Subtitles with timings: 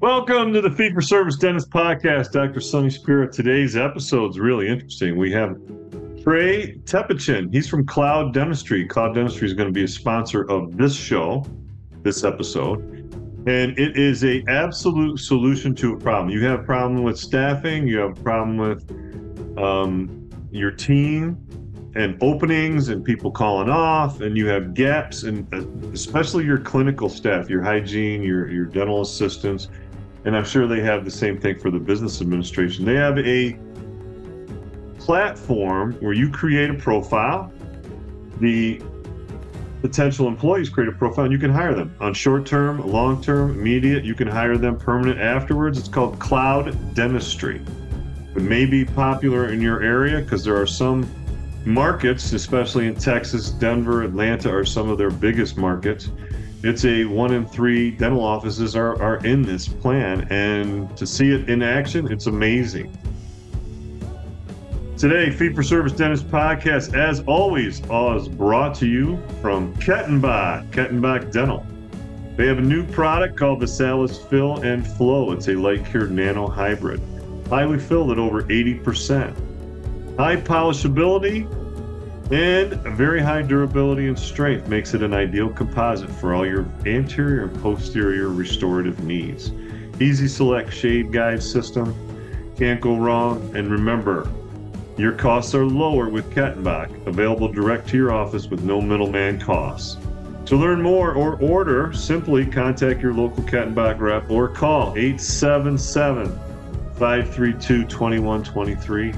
[0.00, 2.32] Welcome to the Fee for Service Dentist Podcast.
[2.32, 2.58] Dr.
[2.58, 3.30] Sonny Spera.
[3.30, 5.18] Today's episode is really interesting.
[5.18, 5.58] We have
[6.22, 7.52] Trey Tepichin.
[7.52, 8.86] He's from Cloud Dentistry.
[8.86, 11.44] Cloud Dentistry is going to be a sponsor of this show,
[12.02, 12.80] this episode.
[13.46, 16.30] And it is a absolute solution to a problem.
[16.30, 21.36] You have a problem with staffing, you have a problem with um, your team
[21.94, 25.52] and openings and people calling off and you have gaps and
[25.92, 29.68] especially your clinical staff, your hygiene, your, your dental assistants
[30.24, 32.84] and I'm sure they have the same thing for the business administration.
[32.84, 33.58] They have a
[34.98, 37.52] platform where you create a profile,
[38.38, 38.82] the
[39.80, 43.52] potential employees create a profile, and you can hire them on short term, long term,
[43.52, 44.04] immediate.
[44.04, 45.78] You can hire them permanent afterwards.
[45.78, 47.62] It's called cloud dentistry.
[48.36, 51.08] It may be popular in your area because there are some
[51.64, 56.10] markets, especially in Texas, Denver, Atlanta, are some of their biggest markets
[56.62, 61.30] it's a one in three dental offices are, are in this plan and to see
[61.30, 62.96] it in action it's amazing
[64.98, 71.32] today fee for service dentist podcast as always is brought to you from kettenbach kettenbach
[71.32, 71.66] dental
[72.40, 75.32] they have a new product called Visalys Fill and Flow.
[75.32, 76.98] It's a light cured nano hybrid,
[77.50, 79.36] highly filled at over 80%.
[80.16, 81.46] High polishability,
[82.30, 86.64] and a very high durability and strength makes it an ideal composite for all your
[86.86, 89.50] anterior and posterior restorative needs.
[90.00, 91.94] Easy select shade guide system,
[92.56, 93.54] can't go wrong.
[93.56, 94.30] And remember,
[94.96, 99.96] your costs are lower with Kettenbach, available direct to your office with no middleman costs.
[100.46, 106.26] To learn more or order, simply contact your local Kettenbach rep or call 877
[106.94, 109.14] 532 2123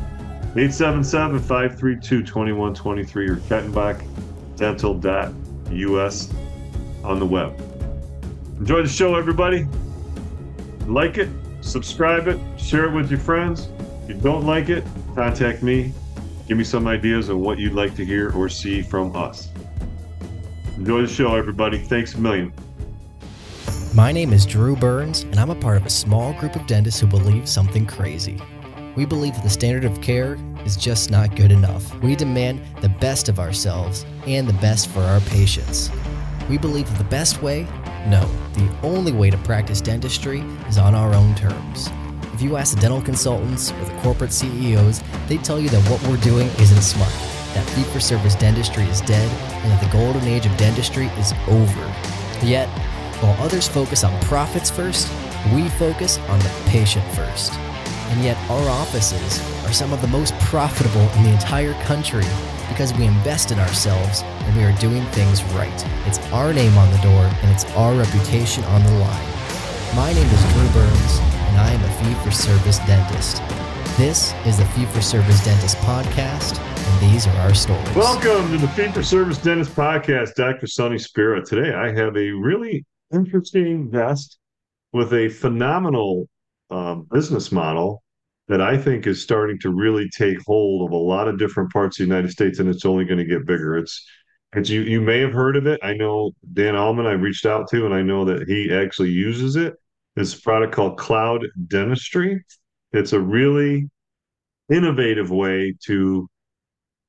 [0.55, 6.35] 877 532 2123 or kettenbachdental.us
[7.03, 7.59] on the web.
[8.59, 9.67] Enjoy the show, everybody.
[10.87, 11.31] Like it,
[11.63, 13.71] subscribe it, share it with your friends.
[14.05, 15.95] If you don't like it, contact me.
[16.47, 19.49] Give me some ideas on what you'd like to hear or see from us.
[20.77, 21.79] Enjoy the show, everybody.
[21.79, 22.53] Thanks a million.
[23.95, 27.01] My name is Drew Burns, and I'm a part of a small group of dentists
[27.01, 28.39] who believe something crazy.
[28.95, 30.37] We believe the standard of care
[30.67, 31.95] is just not good enough.
[32.03, 35.91] We demand the best of ourselves and the best for our patients.
[36.51, 37.67] We believe the best way?
[38.07, 41.89] No, the only way to practice dentistry is on our own terms.
[42.35, 46.03] If you ask the dental consultants or the corporate CEOs, they tell you that what
[46.07, 47.13] we're doing isn't smart,
[47.55, 49.31] that fee for service dentistry is dead,
[49.63, 51.95] and that the golden age of dentistry is over.
[52.45, 52.69] Yet,
[53.23, 55.09] while others focus on profits first,
[55.55, 57.55] we focus on the patient first
[58.13, 62.27] and yet our offices are some of the most profitable in the entire country
[62.69, 65.87] because we invest in ourselves and we are doing things right.
[66.07, 69.29] It's our name on the door and it's our reputation on the line.
[69.97, 71.19] My name is Drew Burns
[71.49, 73.41] and I am a fee for service dentist.
[73.97, 77.95] This is the Fee for Service Dentist podcast, and these are our stories.
[77.95, 80.67] Welcome to the Fee for Service Dentist podcast, Dr.
[80.67, 81.45] Sonny Spera.
[81.45, 84.39] Today I have a really interesting guest
[84.93, 86.27] with a phenomenal
[86.73, 88.03] um, business model
[88.49, 91.99] that I think is starting to really take hold of a lot of different parts
[91.99, 93.77] of the United States, and it's only going to get bigger.
[93.77, 94.05] It's
[94.55, 95.81] it's you you may have heard of it.
[95.83, 99.57] I know Dan Allman I reached out to, and I know that he actually uses
[99.57, 99.75] it.
[100.17, 102.45] It's a product called Cloud Dentistry.
[102.93, 103.89] It's a really
[104.71, 106.29] innovative way to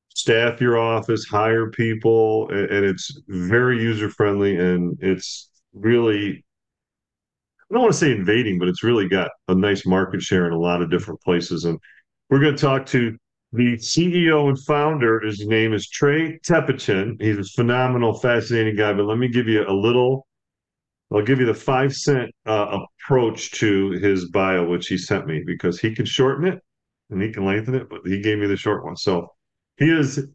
[0.09, 6.45] staff your office, hire people, and it's very user friendly and it's really
[7.69, 10.53] I don't want to say invading, but it's really got a nice market share in
[10.53, 11.65] a lot of different places.
[11.65, 11.79] And
[12.29, 13.17] we're going to talk to
[13.53, 15.19] the CEO and founder.
[15.21, 17.21] His name is Trey Tepichin.
[17.21, 18.93] He's a phenomenal, fascinating guy.
[18.93, 20.27] But let me give you a little.
[21.11, 25.43] I'll give you the five cent uh, approach to his bio, which he sent me,
[25.45, 26.59] because he can shorten it
[27.11, 28.95] and he can lengthen it, but he gave me the short one.
[28.95, 29.27] So
[29.77, 30.27] he is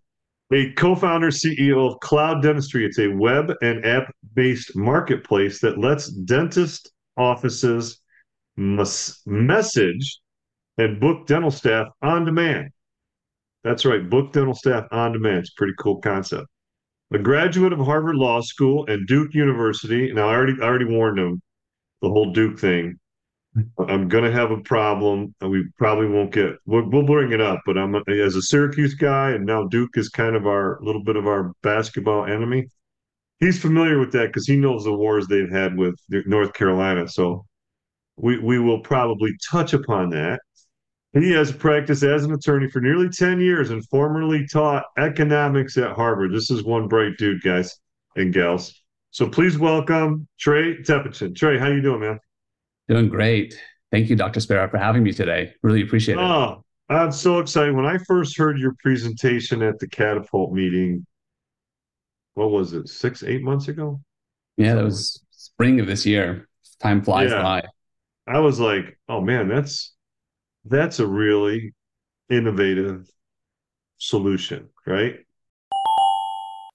[0.53, 2.87] a co-founder CEO of Cloud Dentistry.
[2.87, 8.01] It's a web and app-based marketplace that lets dentists offices
[8.57, 10.21] must message
[10.79, 12.71] and book dental staff on demand.
[13.65, 15.41] That's right, book dental staff on demand.
[15.41, 16.47] It's a pretty cool concept.
[17.13, 20.13] A graduate of Harvard Law School and Duke University.
[20.13, 21.43] Now, I already I already warned him
[22.03, 22.99] the whole Duke thing.
[23.89, 26.57] I'm going to have a problem, and we probably won't get.
[26.67, 30.09] We'll, we'll bring it up, but I'm as a Syracuse guy, and now Duke is
[30.11, 32.69] kind of our little bit of our basketball enemy.
[33.41, 37.07] He's familiar with that because he knows the wars they've had with North Carolina.
[37.09, 37.45] So
[38.17, 40.41] we we will probably touch upon that.
[41.13, 45.93] He has practiced as an attorney for nearly 10 years and formerly taught economics at
[45.93, 46.33] Harvard.
[46.33, 47.79] This is one bright dude, guys
[48.17, 48.83] and gals.
[49.11, 51.35] So please welcome Trey Tepichin.
[51.35, 52.21] Trey, how you doing, man?
[52.89, 53.59] Doing great.
[53.91, 54.41] Thank you, Dr.
[54.41, 55.55] Sparrow, for having me today.
[55.63, 56.21] Really appreciate it.
[56.21, 57.75] Oh, I'm so excited.
[57.75, 61.07] When I first heard your presentation at the Catapult meeting,
[62.39, 64.01] what was it, six, eight months ago?
[64.57, 66.49] Yeah, that was spring of this year.
[66.81, 67.43] Time flies yeah.
[67.43, 67.63] by.
[68.29, 69.93] I was like, oh man, that's
[70.65, 71.75] that's a really
[72.31, 73.11] innovative
[73.97, 75.17] solution, right?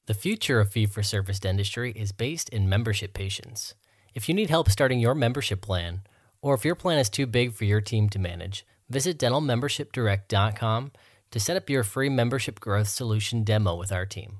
[0.05, 3.73] The future of fee for service dentistry is based in membership patients.
[4.13, 6.01] If you need help starting your membership plan,
[6.41, 10.91] or if your plan is too big for your team to manage, visit dentalmembershipdirect.com
[11.31, 14.39] to set up your free membership growth solution demo with our team.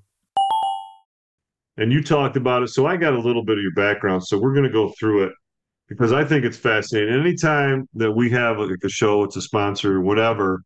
[1.77, 4.37] And you talked about it, so I got a little bit of your background, so
[4.37, 5.33] we're going to go through it
[5.87, 7.13] because I think it's fascinating.
[7.13, 10.63] Anytime that we have like a show, it's a sponsor, whatever,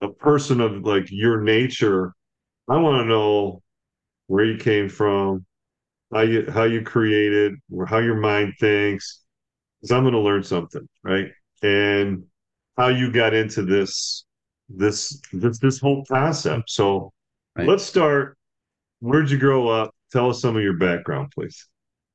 [0.00, 2.12] a person of like your nature,
[2.68, 3.62] I want to know
[4.26, 5.46] where you came from,
[6.12, 9.22] how you how you created or how your mind thinks
[9.80, 11.28] because i'm going to learn something right
[11.62, 12.22] and
[12.76, 14.24] how you got into this
[14.68, 17.12] this this this whole concept so
[17.56, 17.66] right.
[17.66, 18.36] let's start
[19.00, 21.66] where'd you grow up tell us some of your background please.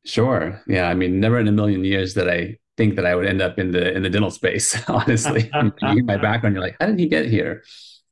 [0.05, 0.61] Sure.
[0.67, 3.41] Yeah i mean never in a million years that i think that i would end
[3.41, 5.49] up in the in the dental space honestly.
[5.81, 7.63] My background you're like how did he get here?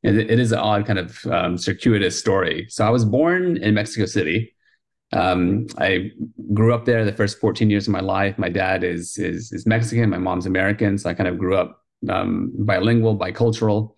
[0.02, 2.66] It, it is an odd kind of um, circuitous story.
[2.68, 4.52] So i was born in mexico city.
[5.12, 6.10] Um, I
[6.52, 8.38] grew up there the first 14 years of my life.
[8.38, 11.80] My dad is is, is Mexican, my mom's American, so I kind of grew up
[12.08, 13.94] um, bilingual, bicultural.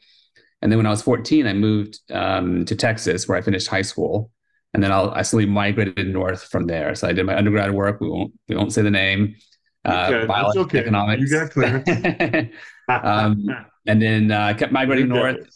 [0.61, 3.83] And then when I was 14, I moved um, to Texas, where I finished high
[3.83, 4.31] school,
[4.75, 6.95] and then I'll, I slowly migrated north from there.
[6.95, 8.01] So I did my undergrad work.
[8.01, 9.37] We won't we won't say the name.
[9.85, 10.79] Uh, okay, biology, okay.
[10.81, 11.23] economics.
[11.23, 12.51] You got clear.
[12.89, 13.47] um,
[13.87, 15.49] and then uh, kept migrating north.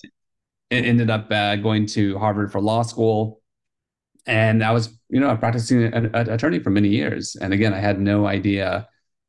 [0.71, 3.43] It ended up uh, going to Harvard for law school
[4.27, 7.37] and I was, you know, practicing an, an attorney for many years.
[7.37, 8.89] And again, I had no idea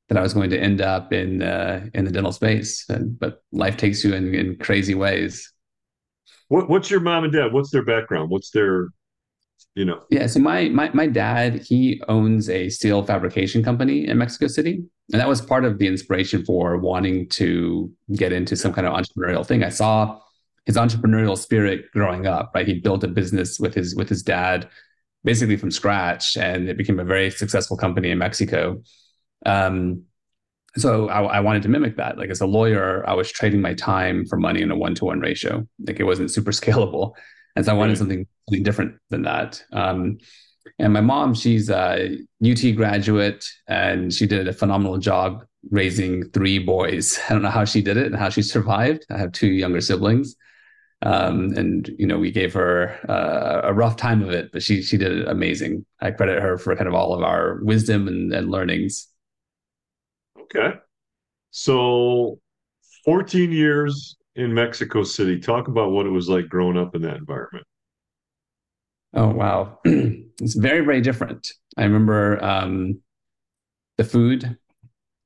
[0.09, 2.85] that I was going to end up in uh, in the dental space.
[2.89, 5.51] And, but life takes you in, in crazy ways.
[6.49, 7.53] What, what's your mom and dad?
[7.53, 8.29] What's their background?
[8.29, 8.89] What's their,
[9.75, 10.03] you know?
[10.09, 10.27] Yeah.
[10.27, 15.21] So my my my dad he owns a steel fabrication company in Mexico City, and
[15.21, 19.45] that was part of the inspiration for wanting to get into some kind of entrepreneurial
[19.45, 19.63] thing.
[19.63, 20.19] I saw
[20.65, 24.69] his entrepreneurial spirit growing up right he built a business with his with his dad
[25.23, 28.81] basically from scratch and it became a very successful company in mexico
[29.45, 30.03] um,
[30.77, 33.73] so I, I, wanted to mimic that like as a lawyer i was trading my
[33.73, 37.13] time for money in a one-to-one ratio like it wasn't super scalable
[37.55, 39.63] and so i wanted something, something different than that.
[39.71, 40.17] Um,
[40.79, 46.59] and my mom she's a ut graduate and she did a phenomenal job raising three
[46.59, 47.19] boys.
[47.29, 49.05] I don't know how she did it and how she survived.
[49.09, 50.35] I have two younger siblings.
[51.01, 54.81] Um, and you know we gave her uh, a rough time of it, but she
[54.81, 55.85] she did it amazing.
[55.99, 59.09] I credit her for kind of all of our wisdom and, and learnings.
[60.39, 60.75] Okay,
[61.51, 62.39] so
[63.03, 65.39] 14 years in Mexico City.
[65.39, 67.65] Talk about what it was like growing up in that environment.
[69.13, 71.51] Oh wow, it's very very different.
[71.77, 73.01] I remember um,
[73.97, 74.57] the food.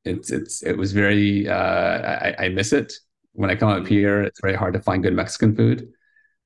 [0.05, 1.47] It's it's it was very.
[1.47, 2.93] Uh, I, I miss it
[3.37, 5.93] when I come up here, it's very hard to find good Mexican food.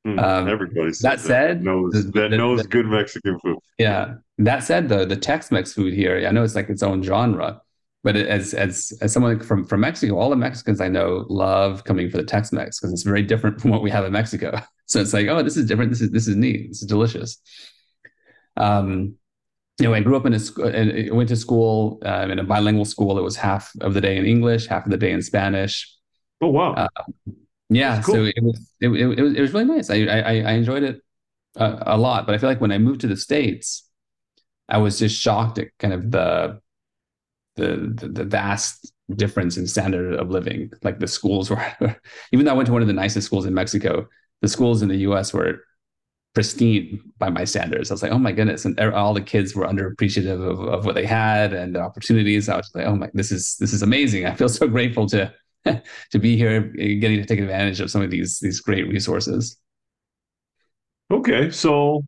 [0.06, 3.60] Mm, um, everybody that, said knows the, that the, knows the, good Mexican food.
[3.78, 4.16] Yeah.
[4.40, 7.62] That said, though, the Tex-Mex food here, I know it's like its own genre,
[8.04, 12.10] but as as as someone from from Mexico, all the Mexicans I know love coming
[12.10, 14.62] for the Tex-Mex because it's very different from what we have in Mexico.
[14.88, 15.90] So it's like, oh, this is different.
[15.90, 16.68] This is this is neat.
[16.68, 17.42] This is delicious.
[18.58, 19.16] Um,
[19.80, 22.44] you know, I grew up in a school and went to school um, in a
[22.44, 23.18] bilingual school.
[23.18, 25.98] It was half of the day in English, half of the day in Spanish.
[26.42, 26.74] Oh wow!
[26.74, 26.88] Uh,
[27.70, 28.16] yeah, cool.
[28.16, 29.90] so it was it, it, it, was it was really nice.
[29.90, 31.02] I I, I enjoyed it
[31.56, 33.88] a, a, lot, but I feel like when I moved to the states,
[34.68, 36.60] I was just shocked at kind of the
[37.56, 40.72] the the, the vast difference in standard of living.
[40.84, 41.64] Like the schools were,
[42.32, 44.08] even though I went to one of the nicest schools in Mexico,
[44.42, 45.34] the schools in the U.S.
[45.34, 45.60] were
[46.34, 47.92] pristine by my standards.
[47.92, 50.86] I was like, oh my goodness, and er, all the kids were underappreciative of, of
[50.86, 52.48] what they had and the opportunities.
[52.48, 54.26] I was like, oh my, this is this is amazing.
[54.26, 55.34] I feel so grateful to
[55.66, 59.58] to be here, getting to take advantage of some of these these great resources.
[61.12, 62.06] Okay, so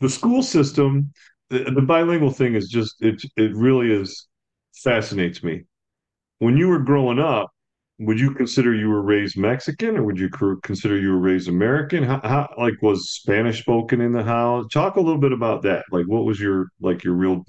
[0.00, 1.12] the school system,
[1.48, 4.28] the, the bilingual thing is just it it really is
[4.74, 5.64] fascinates me.
[6.38, 7.50] when you were growing up,
[7.98, 10.28] would you consider you were raised Mexican or would you
[10.62, 12.02] consider you were raised American?
[12.02, 14.66] How, how, like was Spanish spoken in the house?
[14.72, 15.84] Talk a little bit about that.
[15.92, 17.44] Like what was your like your real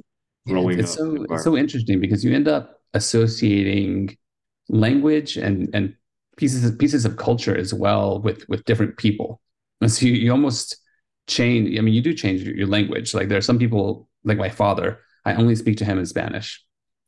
[0.47, 0.97] growing yeah, it's up?
[0.97, 4.15] So, it's so interesting because you end up associating
[4.69, 5.95] language and and
[6.37, 9.41] pieces of pieces of culture as well with with different people.
[9.81, 10.77] And so you, you almost
[11.27, 11.77] change.
[11.77, 13.13] I mean, you do change your language.
[13.13, 16.63] Like there are some people, like my father, I only speak to him in Spanish,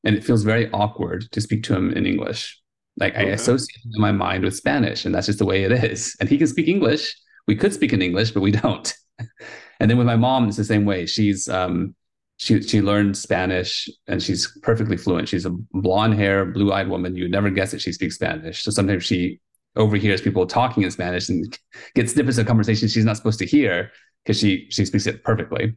[0.06, 2.62] and it feels very awkward to speak to him in English.
[2.98, 3.32] Like okay.
[3.32, 6.16] I associate in my mind with Spanish, and that's just the way it is.
[6.20, 7.14] And he can speak English.
[7.48, 8.94] We could speak in English, but we don't.
[9.80, 11.06] and then with my mom, it's the same way.
[11.06, 11.96] She's um,
[12.38, 15.28] she she learned Spanish and she's perfectly fluent.
[15.28, 17.16] She's a blonde hair, blue eyed woman.
[17.16, 18.64] You'd never guess that she speaks Spanish.
[18.64, 19.40] So sometimes she
[19.76, 21.58] overhears people talking in Spanish and
[21.96, 23.92] gets snippets of conversations she's not supposed to hear
[24.24, 25.76] because she she speaks it perfectly.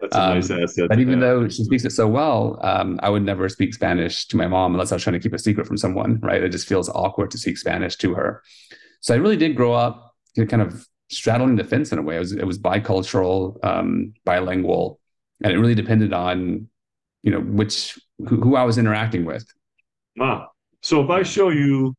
[0.00, 0.88] That's a nice um, asset.
[0.88, 4.36] But even though she speaks it so well, um, I would never speak Spanish to
[4.36, 6.20] my mom unless I was trying to keep a secret from someone.
[6.20, 6.42] Right?
[6.42, 8.42] It just feels awkward to speak Spanish to her.
[9.00, 12.16] So I really did grow up kind of straddling the fence in a way.
[12.16, 15.00] It was it was bicultural, um, bilingual
[15.42, 16.68] and it really depended on
[17.22, 17.98] you know which
[18.28, 19.46] who, who I was interacting with.
[20.20, 20.48] Ah,
[20.82, 21.94] so if I show you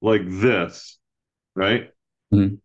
[0.00, 0.98] like this,
[1.54, 1.90] right?
[2.32, 2.56] Mm-hmm.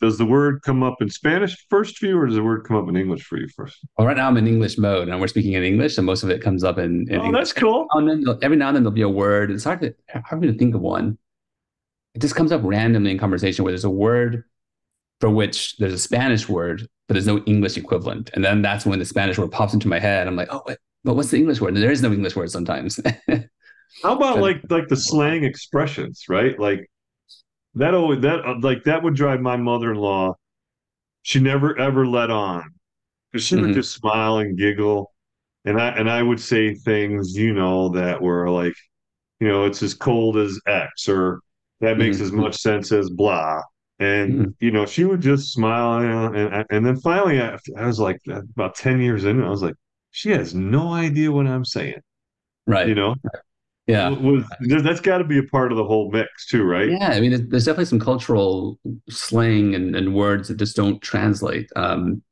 [0.00, 2.76] Does the word come up in Spanish first for you, or does the word come
[2.76, 3.78] up in English for you first?
[3.98, 6.30] Well, right now I'm in English mode, and we're speaking in English, so most of
[6.30, 7.06] it comes up in.
[7.10, 7.40] in oh, English.
[7.40, 7.86] that's cool.
[7.92, 9.50] And then every now and then there'll be a word.
[9.50, 11.18] It's hard to hard to think of one.
[12.14, 14.44] It just comes up randomly in conversation where there's a word
[15.20, 18.30] for which there's a Spanish word but there's no English equivalent.
[18.34, 20.28] And then that's when the Spanish word pops into my head.
[20.28, 21.74] I'm like, oh, wait, but what's the English word?
[21.74, 23.00] There is no English word sometimes.
[24.04, 26.56] How about like like the slang expressions, right?
[26.56, 26.88] Like
[27.74, 30.34] that always that uh, like that would drive my mother-in-law.
[31.22, 32.72] She never ever let on
[33.30, 33.66] because she mm-hmm.
[33.66, 35.12] would just smile and giggle,
[35.64, 38.74] and I and I would say things, you know, that were like,
[39.38, 41.40] you know, it's as cold as X, or
[41.80, 42.26] that makes mm-hmm.
[42.26, 43.62] as much sense as blah,
[44.00, 44.50] and mm-hmm.
[44.58, 48.18] you know she would just smile and and, and then finally I, I, was like
[48.26, 49.74] about 10 years in i was like
[50.10, 52.00] she has no idea what i'm saying
[52.66, 53.14] right you know
[53.90, 54.08] yeah.
[54.08, 54.44] Was,
[54.82, 56.90] that's got to be a part of the whole mix too right?
[56.90, 58.78] Yeah i mean there's definitely some cultural
[59.08, 61.70] slang and, and words that just don't translate.
[61.76, 62.22] Um,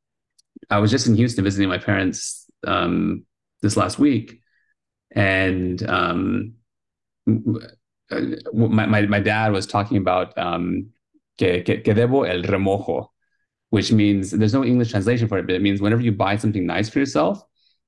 [0.69, 3.25] i was just in houston visiting my parents um,
[3.61, 4.41] this last week
[5.11, 6.53] and um,
[7.25, 10.89] my, my, my dad was talking about um,
[11.37, 13.07] que, que, que debo el remojo,
[13.69, 16.65] which means there's no English translation for it, but it means whenever you buy something
[16.65, 17.41] nice for yourself,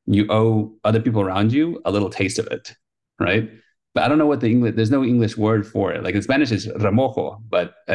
[0.06, 2.76] you owe other people around you a little taste of it,
[3.22, 3.50] right?
[3.94, 4.76] But I don't know what the English.
[4.76, 6.04] There's no English word for it.
[6.04, 7.94] Like in Spanish, it's remojo, but uh,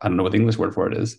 [0.00, 1.18] I don't know what the English word for it is.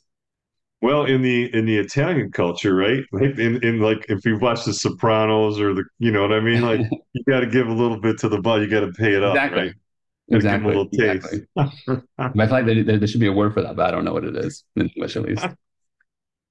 [0.82, 3.04] Well, in the in the Italian culture, right?
[3.14, 6.42] Like In in like if you watch The Sopranos or the, you know what I
[6.42, 6.62] mean?
[6.62, 6.82] Like
[7.14, 8.60] you got to give a little bit to the butt.
[8.60, 9.60] You got to pay it exactly.
[9.60, 9.74] up, right?
[10.30, 10.90] Exactly.
[10.92, 11.42] exactly.
[12.18, 14.14] I feel like there, there, should be a word for that, but I don't know
[14.14, 15.46] what it is in English at least.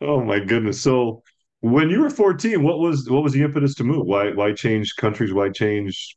[0.04, 0.80] Oh my goodness!
[0.80, 1.22] So
[1.60, 4.04] when you were 14, what was what was the impetus to move?
[4.04, 5.32] Why why change countries?
[5.32, 6.16] Why change?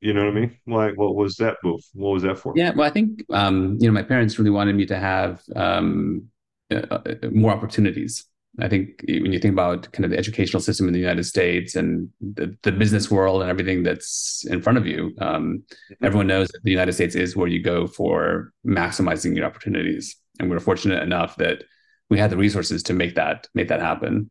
[0.00, 0.58] You know what I mean?
[0.66, 1.56] Like, what was that?
[1.62, 2.54] What was that for?
[2.56, 6.28] Yeah, well, I think um, you know my parents really wanted me to have um,
[6.70, 8.26] uh, uh more opportunities
[8.58, 11.76] I think when you think about kind of the educational system in the United States
[11.76, 16.04] and the, the business world and everything that's in front of you, um, mm-hmm.
[16.04, 20.16] everyone knows that the United States is where you go for maximizing your opportunities.
[20.40, 21.62] And we're fortunate enough that
[22.08, 24.30] we had the resources to make that make that happen.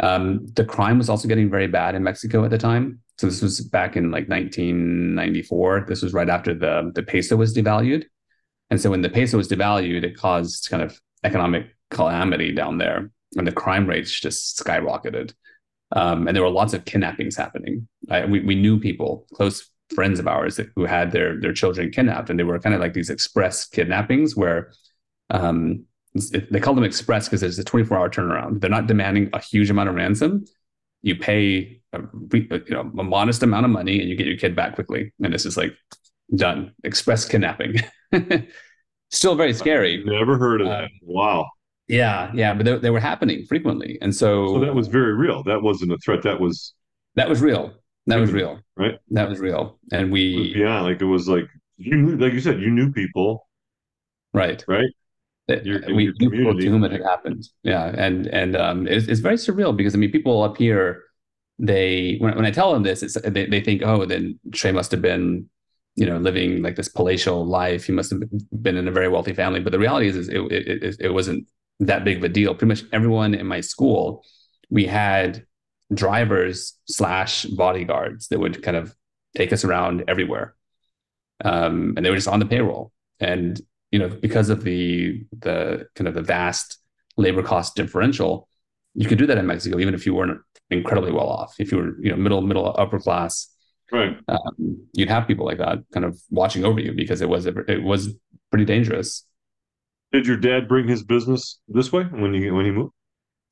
[0.00, 3.00] Um, the crime was also getting very bad in Mexico at the time.
[3.18, 5.86] So this was back in like 1994.
[5.88, 8.04] This was right after the the peso was devalued,
[8.70, 13.10] and so when the peso was devalued, it caused kind of economic calamity down there
[13.36, 15.32] and the crime rates just skyrocketed.
[15.92, 17.88] Um, and there were lots of kidnappings happening.
[18.10, 21.90] I, we, we knew people, close friends of ours, that, who had their their children
[21.90, 24.72] kidnapped, and they were kind of like these express kidnappings where
[25.30, 28.60] um, they call them express because there's a 24 hour turnaround.
[28.60, 30.44] They're not demanding a huge amount of ransom.
[31.02, 34.54] You pay a, you know a modest amount of money and you get your kid
[34.54, 35.74] back quickly, and this is like
[36.34, 36.72] done.
[36.84, 37.76] Express kidnapping.
[39.10, 40.00] Still very scary.
[40.00, 40.84] I've never heard of that.
[40.84, 41.50] Um, wow.
[41.86, 45.42] Yeah, yeah, but they, they were happening frequently, and so so that was very real.
[45.42, 46.22] That wasn't a threat.
[46.22, 46.72] That was
[47.14, 47.74] that was real.
[48.06, 48.60] That was real.
[48.76, 48.98] Right.
[49.10, 51.44] That was real, and we yeah, like it was like
[51.76, 53.46] you like you said you knew people.
[54.32, 54.64] Right.
[54.66, 54.88] Right.
[55.48, 57.48] Your, we knew people to whom it had happened.
[57.62, 61.04] Yeah, and and um, it's, it's very surreal because I mean, people up here,
[61.58, 64.90] they when, when I tell them this, it's, they they think, oh, then Trey must
[64.90, 65.48] have been
[65.96, 67.84] you know, living like this palatial life.
[67.84, 68.20] He must have
[68.62, 69.60] been in a very wealthy family.
[69.60, 71.46] But the reality is, is it, it, it wasn't
[71.78, 72.52] that big of a deal.
[72.52, 74.24] Pretty much everyone in my school,
[74.70, 75.46] we had
[75.92, 78.92] drivers slash bodyguards that would kind of
[79.36, 80.56] take us around everywhere.
[81.44, 82.92] um, and they were just on the payroll.
[83.20, 83.60] And
[83.94, 86.78] you know, because of the the kind of the vast
[87.16, 88.48] labor cost differential,
[88.94, 91.54] you could do that in Mexico, even if you weren't incredibly well off.
[91.60, 93.54] If you were, you know, middle middle upper class,
[93.92, 94.16] right?
[94.26, 97.84] Um, you'd have people like that kind of watching over you because it was it
[97.84, 98.16] was
[98.50, 99.24] pretty dangerous.
[100.10, 102.94] Did your dad bring his business this way when he when he moved?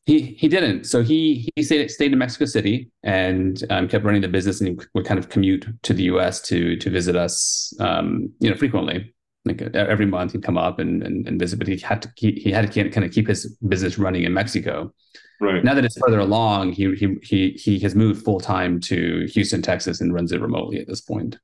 [0.07, 0.87] He he didn't.
[0.87, 4.71] So he he stayed stayed in Mexico City and um, kept running the business, and
[4.71, 6.43] he would kind of commute to the U.S.
[6.49, 9.12] to to visit us, um, you know, frequently.
[9.45, 12.13] Like uh, every month, he'd come up and, and, and visit, but he had to
[12.15, 14.93] keep, he had to kind of keep his business running in Mexico.
[15.41, 15.65] Right.
[15.65, 19.61] Now that it's further along, he he he he has moved full time to Houston,
[19.61, 21.37] Texas, and runs it remotely at this point.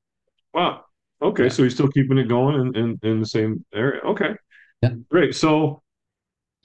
[0.54, 0.84] Wow.
[1.20, 1.48] Okay, yeah.
[1.48, 4.00] so he's still keeping it going in, in, in the same area.
[4.02, 4.36] Okay.
[4.82, 4.90] Yeah.
[5.10, 5.34] Great.
[5.34, 5.82] So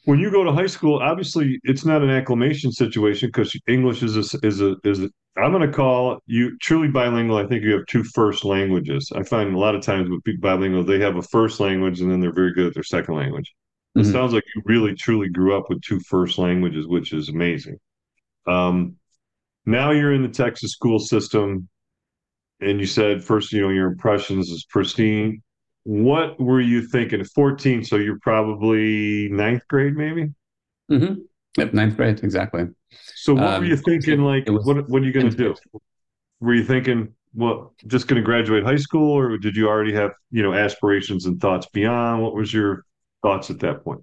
[0.06, 4.18] when you go to high school, obviously it's not an acclimation situation because English is
[4.18, 7.38] a, is a is a, I'm going to call you truly bilingual.
[7.38, 9.12] I think you have two first languages.
[9.16, 12.12] I find a lot of times with people bilingual, they have a first language and
[12.12, 13.52] then they're very good at their second language.
[13.98, 14.08] Mm-hmm.
[14.08, 17.78] It sounds like you really truly grew up with two first languages, which is amazing.
[18.48, 18.98] Um,
[19.66, 21.70] now you're in the Texas school system,
[22.60, 25.42] and you said first, you know, your impressions is pristine.
[25.84, 27.24] What were you thinking?
[27.24, 30.32] 14, so you're probably ninth grade, maybe.
[30.90, 31.22] Mm-hmm.
[31.58, 32.68] Yep, ninth grade, exactly.
[33.16, 34.22] So what um, were you thinking?
[34.22, 35.56] Like, what what are you going to do?
[36.40, 40.12] Were you thinking, well, just going to graduate high school, or did you already have
[40.32, 42.24] you know aspirations and thoughts beyond?
[42.24, 42.86] What was your
[43.22, 44.02] thoughts at that point?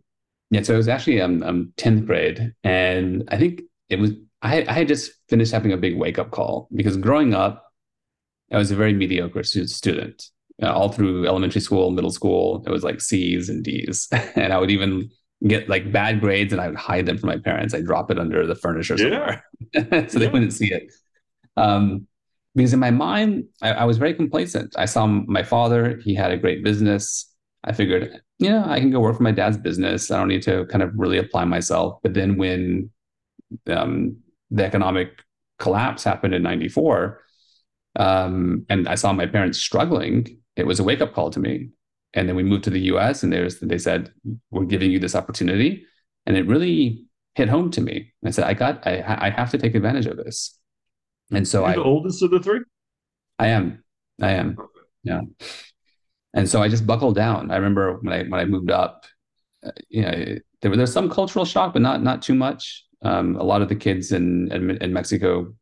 [0.51, 4.65] Yeah, so it was actually um, um 10th grade, and I think it was I
[4.69, 7.73] I had just finished having a big wake up call because growing up,
[8.53, 10.31] I was a very mediocre student.
[10.62, 14.59] Uh, all through elementary school, middle school, it was like C's and D's, and I
[14.59, 15.11] would even
[15.47, 17.73] get like bad grades and I would hide them from my parents.
[17.73, 20.07] I'd drop it under the furniture somewhere yeah.
[20.09, 20.31] so they yeah.
[20.31, 20.93] wouldn't see it.
[21.57, 22.07] Um,
[22.55, 24.75] because in my mind, I, I was very complacent.
[24.76, 27.33] I saw my father; he had a great business.
[27.62, 30.11] I figured, you know, I can go work for my dad's business.
[30.11, 32.00] I don't need to kind of really apply myself.
[32.02, 32.91] But then when
[33.69, 34.17] um,
[34.50, 35.23] the economic
[35.58, 37.21] collapse happened in 94,
[37.97, 41.71] um, and I saw my parents struggling, it was a wake up call to me.
[42.15, 44.13] And then we moved to the US and there's, they said,
[44.50, 45.84] we're giving you this opportunity.
[46.26, 48.13] And it really hit home to me.
[48.25, 50.58] I said, I got, I, I have to take advantage of this.
[51.30, 52.60] And so You're I, the oldest of the three?
[53.39, 53.84] I am.
[54.21, 54.56] I am.
[55.02, 55.21] Yeah.
[56.34, 57.50] And so I just buckled down.
[57.50, 59.04] I remember when I when I moved up,
[59.65, 62.84] uh, you know, there was there's some cultural shock, but not not too much.
[63.02, 65.54] Um, a lot of the kids in, in, in Mexico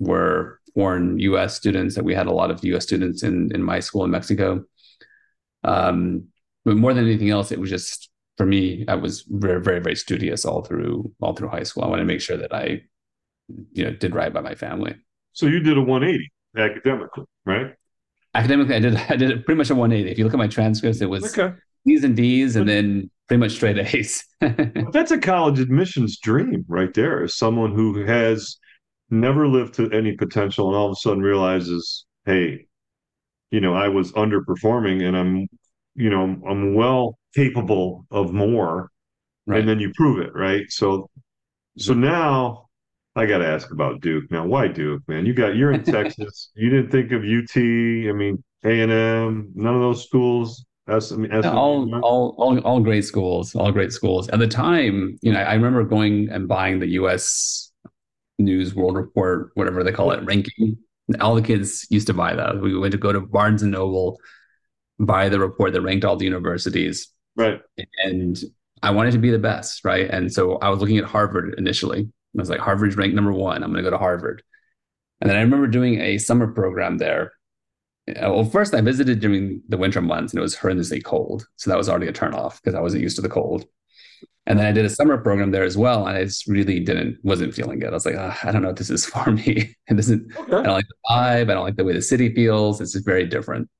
[0.00, 1.56] were foreign U.S.
[1.56, 2.84] students, that we had a lot of U.S.
[2.84, 4.64] students in in my school in Mexico.
[5.64, 6.28] Um,
[6.64, 8.84] but more than anything else, it was just for me.
[8.88, 11.84] I was very very very studious all through all through high school.
[11.84, 12.82] I wanted to make sure that I,
[13.72, 14.94] you know, did right by my family.
[15.32, 17.74] So you did a 180 academically, right?
[18.34, 20.10] academically, I did I did pretty much a 180.
[20.10, 21.54] If you look at my transcripts, it was okay.
[21.86, 24.24] D's and D's, and then pretty much straight A's.
[24.92, 27.24] that's a college admissions dream right there.
[27.24, 28.56] As someone who has
[29.10, 32.66] never lived to any potential, and all of a sudden realizes, hey,
[33.50, 35.48] you know, I was underperforming, and I'm,
[35.94, 38.90] you know, I'm well capable of more,
[39.46, 39.60] right.
[39.60, 40.64] and then you prove it, right?
[40.68, 41.10] So,
[41.76, 42.02] so mm-hmm.
[42.02, 42.70] now
[43.16, 44.46] I got to ask about Duke now.
[44.46, 45.26] Why Duke, man?
[45.26, 46.50] You got you're in Texas.
[46.56, 47.56] You didn't think of UT.
[47.56, 49.52] I mean, A and M.
[49.54, 50.64] None of those schools.
[50.88, 53.54] S, I mean, S- all, all, all, all great schools.
[53.54, 54.28] All great schools.
[54.28, 57.69] At the time, you know, I remember going and buying the U.S.
[58.44, 60.78] News World Report, whatever they call it, ranking.
[61.20, 62.60] All the kids used to buy that.
[62.60, 64.18] We went to go to Barnes and Noble,
[64.98, 67.08] buy the report that ranked all the universities.
[67.36, 67.60] Right.
[68.04, 68.38] And
[68.82, 70.08] I wanted to be the best, right?
[70.08, 73.62] And so I was looking at Harvard initially I was like, Harvard's ranked number one.
[73.62, 74.42] I'm going to go to Harvard.
[75.20, 77.32] And then I remember doing a summer program there.
[78.08, 81.46] Uh, well, first I visited during the winter months and it was horrendously cold.
[81.56, 83.66] So that was already a turnoff because I wasn't used to the cold.
[84.50, 86.08] And then I did a summer program there as well.
[86.08, 87.90] And I just really didn't, wasn't feeling good.
[87.90, 89.76] I was like, oh, I don't know if this is for me.
[89.86, 90.56] it doesn't, okay.
[90.56, 91.50] I don't like the vibe.
[91.50, 92.80] I don't like the way the city feels.
[92.80, 93.70] It's just very different.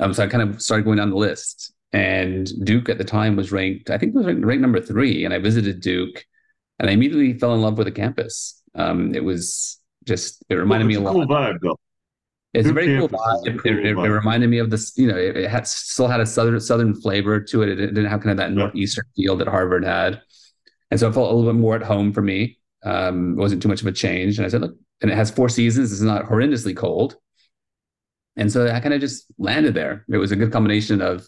[0.00, 1.74] Um, so I kind of started going down the list.
[1.92, 5.26] And Duke at the time was ranked, I think it was ranked, ranked number three.
[5.26, 6.24] And I visited Duke
[6.78, 8.62] and I immediately fell in love with the campus.
[8.74, 11.12] Um, it was just it reminded me a lot.
[11.12, 11.78] Cool vibe though.
[12.54, 13.46] It's a very cool vibe.
[13.46, 16.20] It, cool it, it, reminded me of this, you know, it, it, had still had
[16.20, 17.68] a southern southern flavor to it.
[17.68, 18.56] It didn't have kind of that yeah.
[18.56, 20.22] northeastern feel that Harvard had,
[20.90, 22.58] and so it felt a little bit more at home for me.
[22.84, 25.30] Um, it wasn't too much of a change, and I said, look, and it has
[25.30, 25.90] four seasons.
[25.90, 27.16] It's not horrendously cold,
[28.36, 30.04] and so I kind of just landed there.
[30.08, 31.26] It was a good combination of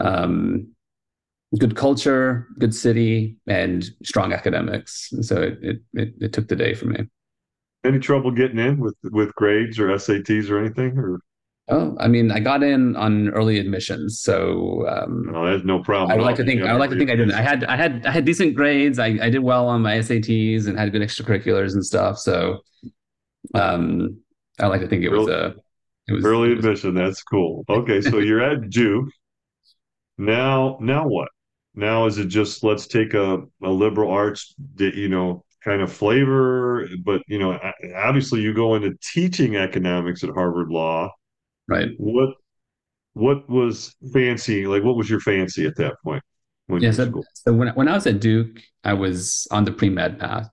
[0.00, 0.72] um,
[1.58, 5.10] good culture, good city, and strong academics.
[5.12, 7.06] And so it, it, it took the day for me.
[7.84, 10.98] Any trouble getting in with with grades or SATs or anything?
[10.98, 11.20] Or
[11.70, 16.10] Oh, I mean, I got in on early admissions, so um, no, that's no problem.
[16.10, 16.62] I would like to think.
[16.62, 17.30] I would like to think I did.
[17.30, 18.98] I had, I had, I had decent grades.
[18.98, 22.18] I, I did well on my SATs and had good extracurriculars and stuff.
[22.18, 22.58] So,
[23.54, 24.18] um,
[24.58, 25.54] I like to think it was a.
[26.08, 26.94] It was early it was, admission.
[26.94, 27.64] That's cool.
[27.68, 29.08] Okay, so you're at Duke.
[30.18, 31.28] Now, now what?
[31.76, 36.88] Now is it just let's take a, a liberal arts, you know, kind of flavor?
[37.04, 37.58] But you know,
[37.96, 41.10] obviously, you go into teaching economics at Harvard Law
[41.70, 41.90] Right.
[41.98, 42.30] What
[43.14, 44.66] what was fancy?
[44.66, 46.22] Like what was your fancy at that point?
[46.66, 49.88] When yeah, so, so, when when I was at Duke, I was on the pre
[49.88, 50.50] med path.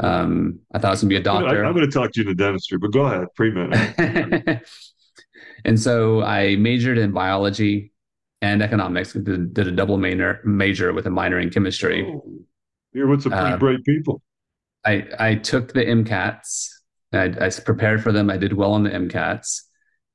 [0.00, 1.64] Um, I thought I was gonna be a doctor.
[1.64, 4.60] I, am going to talk to you in the dentistry, but go ahead, pre med.
[5.64, 7.92] and so I majored in biology
[8.42, 9.12] and economics.
[9.12, 12.04] Did, did a double major major with a minor in chemistry.
[12.04, 12.44] Oh,
[12.94, 14.22] you're with some pretty um, bright people.
[14.84, 16.68] I I took the MCATs.
[17.12, 18.28] I, I prepared for them.
[18.28, 19.60] I did well on the MCATs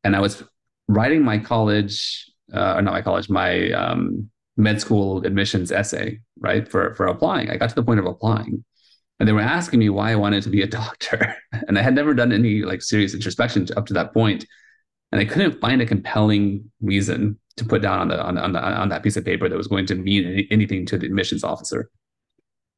[0.03, 0.43] and I was
[0.87, 6.67] writing my college, uh, or not my college, my um, med school admissions essay, right,
[6.67, 7.49] for for applying.
[7.49, 8.63] I got to the point of applying,
[9.19, 11.35] and they were asking me why I wanted to be a doctor,
[11.67, 14.45] and I had never done any like serious introspection up to that point,
[15.11, 18.63] and I couldn't find a compelling reason to put down on the on on, the,
[18.63, 21.43] on that piece of paper that was going to mean any, anything to the admissions
[21.43, 21.89] officer.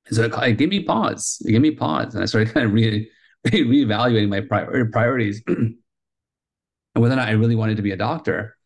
[0.07, 1.41] So it, it gave me pause.
[1.45, 3.09] It gave me pause, and I started kind of re,
[3.45, 5.41] re reevaluating my prior, priorities.
[5.47, 8.57] and whether or not I really wanted to be a doctor.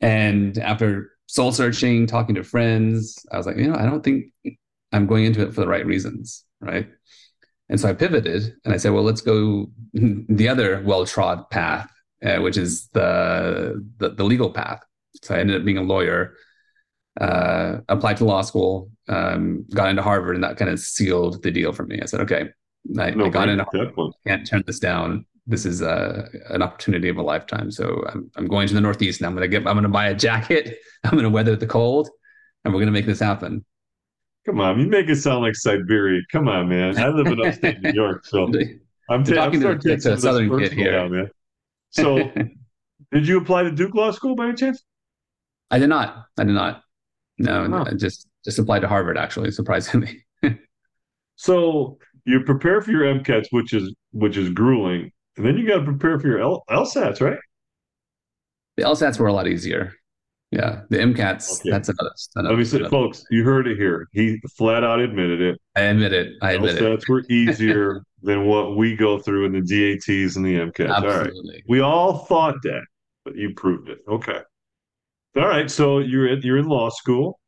[0.00, 4.26] And after soul searching, talking to friends, I was like, you know, I don't think
[4.92, 6.88] I'm going into it for the right reasons, right?
[7.68, 11.90] And so I pivoted and I said, well, let's go the other well-trod path,
[12.24, 14.80] uh, which is the, the, the legal path.
[15.22, 16.34] So I ended up being a lawyer,
[17.20, 21.50] uh, applied to law school, um, got into Harvard, and that kind of sealed the
[21.50, 22.00] deal for me.
[22.02, 22.50] I said, okay,
[22.98, 27.08] I, no, I got into Harvard, can't turn this down this is a, an opportunity
[27.08, 27.70] of a lifetime.
[27.70, 29.88] So I'm, I'm going to the Northeast and I'm going to get, I'm going to
[29.88, 30.78] buy a jacket.
[31.04, 32.08] I'm going to weather the cold
[32.64, 33.64] and we're going to make this happen.
[34.46, 36.20] Come on, you make it sound like Siberia.
[36.30, 36.98] Come on, man.
[36.98, 38.44] I live in upstate New York, so
[39.08, 40.92] I'm, ta- talking I'm to, to a southern kid here.
[40.92, 41.30] Now, man.
[41.88, 42.30] So,
[43.12, 44.84] did you apply to Duke Law School by any chance?
[45.70, 46.26] I did not.
[46.36, 46.82] I did not.
[47.38, 47.84] No, huh.
[47.88, 49.18] I just just applied to Harvard.
[49.18, 50.24] Actually, surprisingly.
[51.36, 55.10] so you prepare for your MCATs, which is which is grueling.
[55.36, 57.38] And then you got to prepare for your L- LSATs, right?
[58.76, 59.92] The LSATs were a lot easier.
[60.52, 61.60] Yeah, the MCATs.
[61.60, 61.70] Okay.
[61.70, 62.12] That's another.
[62.36, 64.06] another Let me say, folks, you heard it here.
[64.12, 65.60] He flat out admitted it.
[65.74, 66.34] I admit it.
[66.42, 67.08] I admit LSATs it.
[67.08, 70.94] were easier than what we go through in the DATs and the MCATs.
[70.94, 71.40] Absolutely.
[71.40, 71.62] All right.
[71.66, 72.84] We all thought that,
[73.24, 73.98] but you proved it.
[74.08, 74.38] Okay.
[75.36, 75.70] All right.
[75.70, 77.40] So you're at, you're in law school.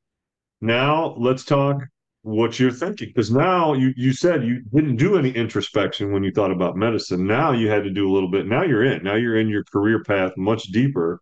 [0.60, 1.82] Now let's talk
[2.26, 6.32] what you're thinking because now you you said you didn't do any introspection when you
[6.32, 9.14] thought about medicine now you had to do a little bit now you're in now
[9.14, 11.20] you're in your career path much deeper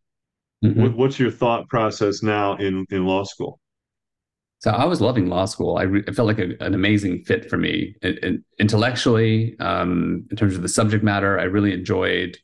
[0.64, 0.80] mm-hmm.
[0.80, 3.60] what, what's your thought process now in in law school
[4.60, 7.58] so i was loving law school i, re- felt like a, an amazing fit for
[7.58, 12.38] me it, it, intellectually um, in terms of the subject matter i really enjoyed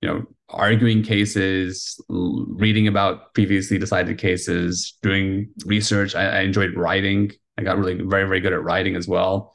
[0.00, 7.32] you know arguing cases reading about previously decided cases doing research I, I enjoyed writing
[7.58, 9.54] I got really very, very good at writing as well.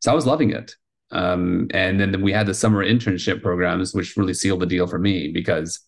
[0.00, 0.74] So I was loving it.
[1.10, 4.98] Um, and then we had the summer internship programs, which really sealed the deal for
[4.98, 5.80] me because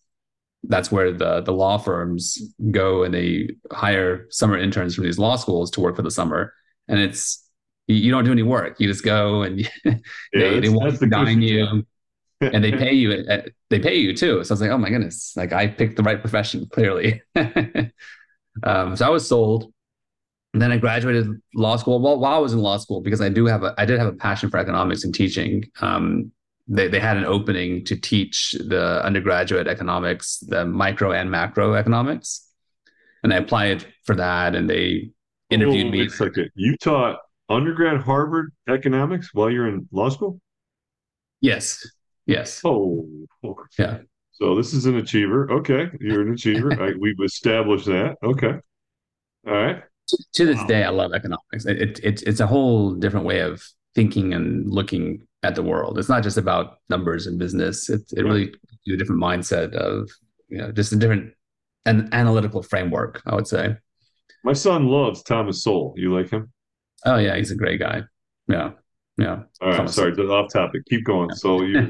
[0.67, 2.39] that's where the the law firms
[2.71, 6.53] go and they hire summer interns from these law schools to work for the summer.
[6.89, 7.43] And it's
[7.87, 9.95] you don't do any work; you just go and yeah,
[10.33, 11.87] they, they want to dine you,
[12.53, 13.13] and they pay you.
[13.29, 14.45] At, they pay you too.
[14.45, 17.23] So I was like, oh my goodness, like I picked the right profession clearly.
[17.37, 19.73] um, so I was sold.
[20.53, 21.27] And then I graduated
[21.57, 22.01] law school.
[22.01, 24.07] Well, while I was in law school, because I do have a, I did have
[24.07, 25.65] a passion for economics and teaching.
[25.81, 26.31] Um,
[26.69, 32.49] they they had an opening to teach the undergraduate economics, the micro and macro economics,
[33.25, 35.11] and I applied for that, and they
[35.51, 36.09] interviewed oh, me.
[36.09, 36.51] Second.
[36.55, 40.41] You taught undergrad Harvard economics while you're in law school.
[41.41, 41.87] Yes.
[42.27, 42.61] Yes.
[42.65, 43.09] Oh.
[43.79, 43.99] Yeah.
[44.33, 45.51] So this is an achiever.
[45.51, 46.73] Okay, you're an achiever.
[46.83, 48.17] I, we've established that.
[48.23, 48.55] Okay.
[49.47, 49.83] All right
[50.35, 50.67] to this wow.
[50.67, 51.67] day, I love economics.
[51.67, 53.63] It, it, it's it's a whole different way of
[53.95, 55.99] thinking and looking at the world.
[55.99, 57.89] It's not just about numbers and business.
[57.89, 58.29] It it right.
[58.29, 60.11] really you a different mindset of
[60.49, 61.33] you know just a different
[61.87, 63.23] an analytical framework.
[63.27, 63.77] I would say.
[64.43, 65.95] My son loves Thomas Sowell.
[65.97, 66.53] You like him?
[67.07, 68.03] Oh yeah, he's a great guy.
[68.49, 68.73] Yeah.
[69.17, 69.43] Yeah.
[69.61, 69.89] All right.
[69.89, 70.83] Sorry, off topic.
[70.87, 71.31] Keep going.
[71.31, 71.37] Yeah.
[71.37, 71.81] So you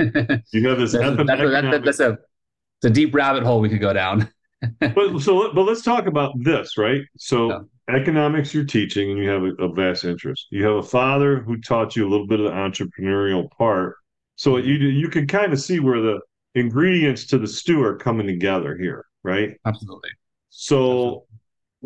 [0.53, 0.93] you have this.
[0.93, 4.29] that's, that's, that's, that's, a it's a deep rabbit hole we could go down.
[4.81, 7.03] but so but let's talk about this, right?
[7.17, 7.59] So yeah
[7.89, 10.47] economics you're teaching and you have a, a, vast interest.
[10.51, 13.97] You have a father who taught you a little bit of the entrepreneurial part.
[14.37, 14.67] So mm-hmm.
[14.67, 16.21] you you can kind of see where the
[16.55, 19.57] ingredients to the stew are coming together here, right?
[19.67, 20.11] Absolutely.
[20.51, 21.27] So,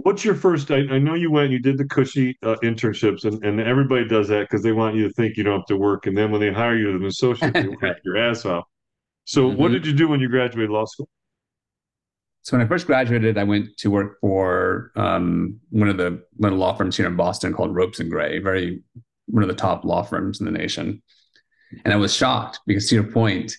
[0.03, 0.71] what's your first?
[0.71, 4.07] I, I know you went, and you did the cushy uh, internships, and, and everybody
[4.07, 6.31] does that because they want you to think you don't have to work, and then
[6.31, 8.65] when they hire you as an associate, they work your ass off.
[9.25, 9.57] So, Mhm.
[9.57, 11.09] what did you do when you graduated law school?
[12.43, 16.51] So when I first graduated, I went to work for um, one of the one
[16.53, 18.81] of the law firms here in Boston called Ropes and Gray, very
[19.27, 21.03] one of the top law firms in the nation.
[21.85, 23.55] And I was shocked because, to your point,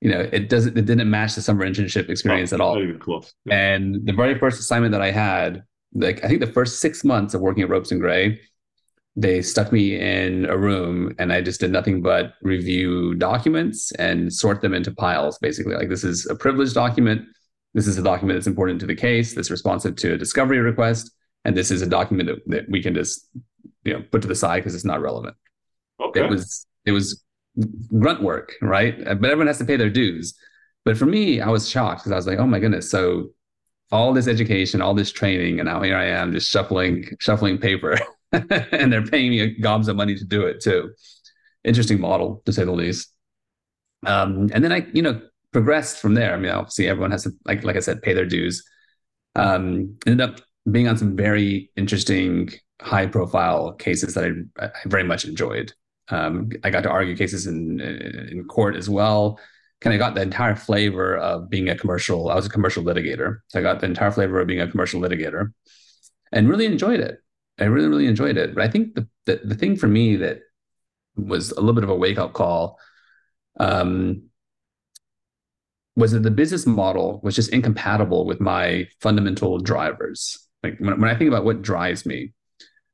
[0.00, 2.76] you know, it doesn't it didn't match the summer internship experience at all.
[2.76, 3.34] Not even close.
[3.44, 3.74] Yeah.
[3.74, 5.62] And the very first assignment that I had,
[5.94, 8.40] like I think the first six months of working at Ropes and Gray,
[9.16, 14.32] they stuck me in a room and I just did nothing but review documents and
[14.32, 15.74] sort them into piles, basically.
[15.74, 17.22] Like this is a privileged document.
[17.74, 21.10] This is a document that's important to the case, that's responsive to a discovery request,
[21.44, 23.28] and this is a document that, that we can just
[23.84, 25.36] you know put to the side because it's not relevant.
[26.00, 26.20] Okay.
[26.20, 27.22] It was it was
[27.98, 28.96] grunt work, right?
[29.04, 30.34] But everyone has to pay their dues.
[30.84, 32.90] But for me, I was shocked because I was like, oh my goodness.
[32.90, 33.30] So
[33.92, 37.98] all this education, all this training, and now here I am just shuffling, shuffling paper.
[38.32, 40.92] and they're paying me gobs of money to do it too.
[41.64, 43.12] Interesting model to say the least.
[44.06, 45.20] Um, and then I, you know,
[45.52, 46.32] progressed from there.
[46.32, 48.64] I mean, obviously everyone has to, like, like I said, pay their dues.
[49.34, 52.50] Um, ended up being on some very interesting,
[52.80, 54.24] high profile cases that
[54.58, 55.72] I, I very much enjoyed.
[56.08, 59.38] Um, I got to argue cases in in court as well.
[59.80, 62.30] Kind of got the entire flavor of being a commercial.
[62.30, 65.00] I was a commercial litigator, so I got the entire flavor of being a commercial
[65.00, 65.52] litigator,
[66.32, 67.18] and really enjoyed it.
[67.58, 68.54] I really, really enjoyed it.
[68.54, 70.40] But I think the the, the thing for me that
[71.16, 72.78] was a little bit of a wake up call
[73.58, 74.22] um,
[75.96, 80.46] was that the business model was just incompatible with my fundamental drivers.
[80.62, 82.32] Like when, when I think about what drives me,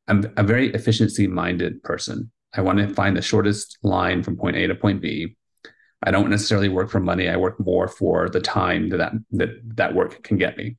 [0.09, 2.31] I'm a very efficiency minded person.
[2.55, 5.37] I want to find the shortest line from point A to point B.
[6.07, 7.29] I don't necessarily work for money.
[7.29, 10.77] I work more for the time that that that, work can get me,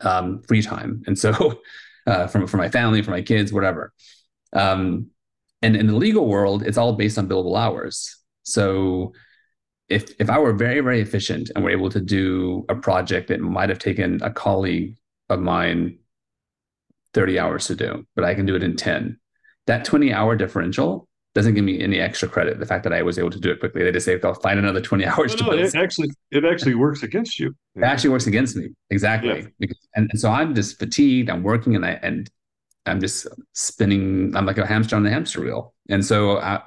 [0.00, 1.02] um, free time.
[1.06, 1.60] And so,
[2.06, 3.92] uh, from for my family, for my kids, whatever.
[4.52, 5.10] Um,
[5.62, 8.16] and in the legal world, it's all based on billable hours.
[8.42, 9.12] So,
[9.88, 13.40] if if I were very very efficient and were able to do a project that
[13.40, 14.96] might have taken a colleague
[15.28, 15.98] of mine
[17.14, 19.18] 30 hours to do, but I can do it in 10.
[19.66, 22.58] That 20 hour differential doesn't give me any extra credit.
[22.58, 24.58] The fact that I was able to do it quickly, they just say, "I'll find
[24.58, 27.54] another 20 hours No, to no, it actually it actually works against you.
[27.74, 28.68] It actually works against me.
[28.90, 29.40] Exactly.
[29.40, 29.46] Yeah.
[29.58, 31.30] Because, and, and so I'm just fatigued.
[31.30, 32.30] I'm working and I and
[32.86, 34.36] I'm just spinning.
[34.36, 35.74] I'm like a hamster on the hamster wheel.
[35.88, 36.62] And so I,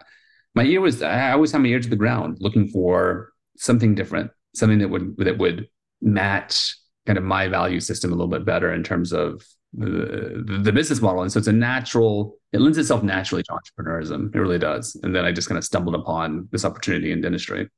[0.55, 1.01] my ear was.
[1.01, 5.15] I always have my ear to the ground, looking for something different, something that would
[5.17, 5.67] that would
[6.01, 6.75] match
[7.05, 9.43] kind of my value system a little bit better in terms of
[9.77, 11.21] the, the business model.
[11.21, 12.37] And so it's a natural.
[12.53, 14.33] It lends itself naturally to entrepreneurism.
[14.33, 14.97] It really does.
[15.03, 17.69] And then I just kind of stumbled upon this opportunity in dentistry.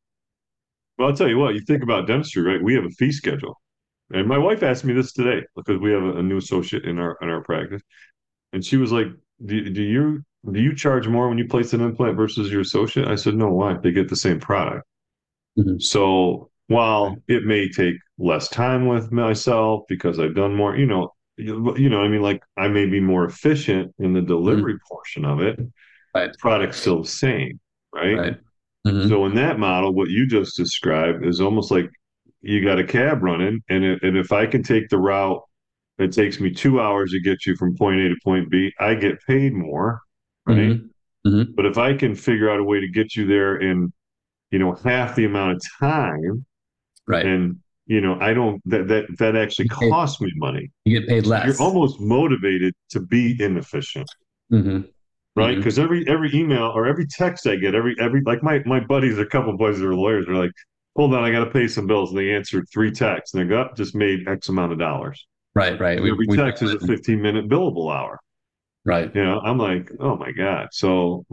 [0.97, 2.63] Well, I'll tell you what, you think about dentistry, right?
[2.63, 3.59] We have a fee schedule.
[4.11, 6.97] And my wife asked me this today because we have a, a new associate in
[6.97, 7.81] our in our practice.
[8.53, 9.07] And she was like,
[9.45, 13.07] do, do you do you charge more when you place an implant versus your associate?
[13.07, 13.75] I said, no, why?
[13.81, 14.87] They get the same product.
[15.57, 15.81] Mhm.
[15.81, 21.13] So while it may take less time with myself because I've done more, you know,
[21.37, 25.23] you, you know, I mean, like I may be more efficient in the delivery portion
[25.25, 25.59] of it.
[26.15, 26.35] Right.
[26.39, 27.59] Product's still the same,
[27.93, 28.17] right?
[28.17, 28.37] Right.
[28.85, 29.07] Mhm.
[29.09, 31.89] So in that model, what you just described is almost like
[32.41, 35.41] you got a cab running, and it, and if I can take the route
[35.97, 38.95] that takes me two hours to get you from point A to point B, I
[38.95, 40.01] get paid more,
[40.45, 40.57] right?
[40.57, 40.89] Mhm.
[41.25, 41.55] Mhm.
[41.55, 43.91] But if I can figure out a way to get you there in,
[44.51, 46.45] you know, half the amount of time,
[47.07, 47.25] Right.
[47.25, 50.69] and you know, I don't that that that actually costs me money.
[50.85, 51.45] You get paid less.
[51.45, 54.09] You're almost motivated to be inefficient
[54.51, 54.87] Mhm.
[55.35, 55.55] right?
[55.57, 59.17] Because every every email or every text I get, every every like my my buddies,
[59.17, 60.51] a couple of buddies that are lawyers, are like,
[60.95, 63.47] "Hold on, I got to pay some bills," and they answered three texts, and they
[63.49, 65.25] got just made X amount of dollars.
[65.55, 65.79] Right.
[65.79, 66.01] Right.
[66.01, 68.19] We- every we- text is a fifteen minute billable hour.
[68.85, 69.13] Right.
[69.13, 70.69] You know, I'm like, oh my god.
[70.71, 71.25] So,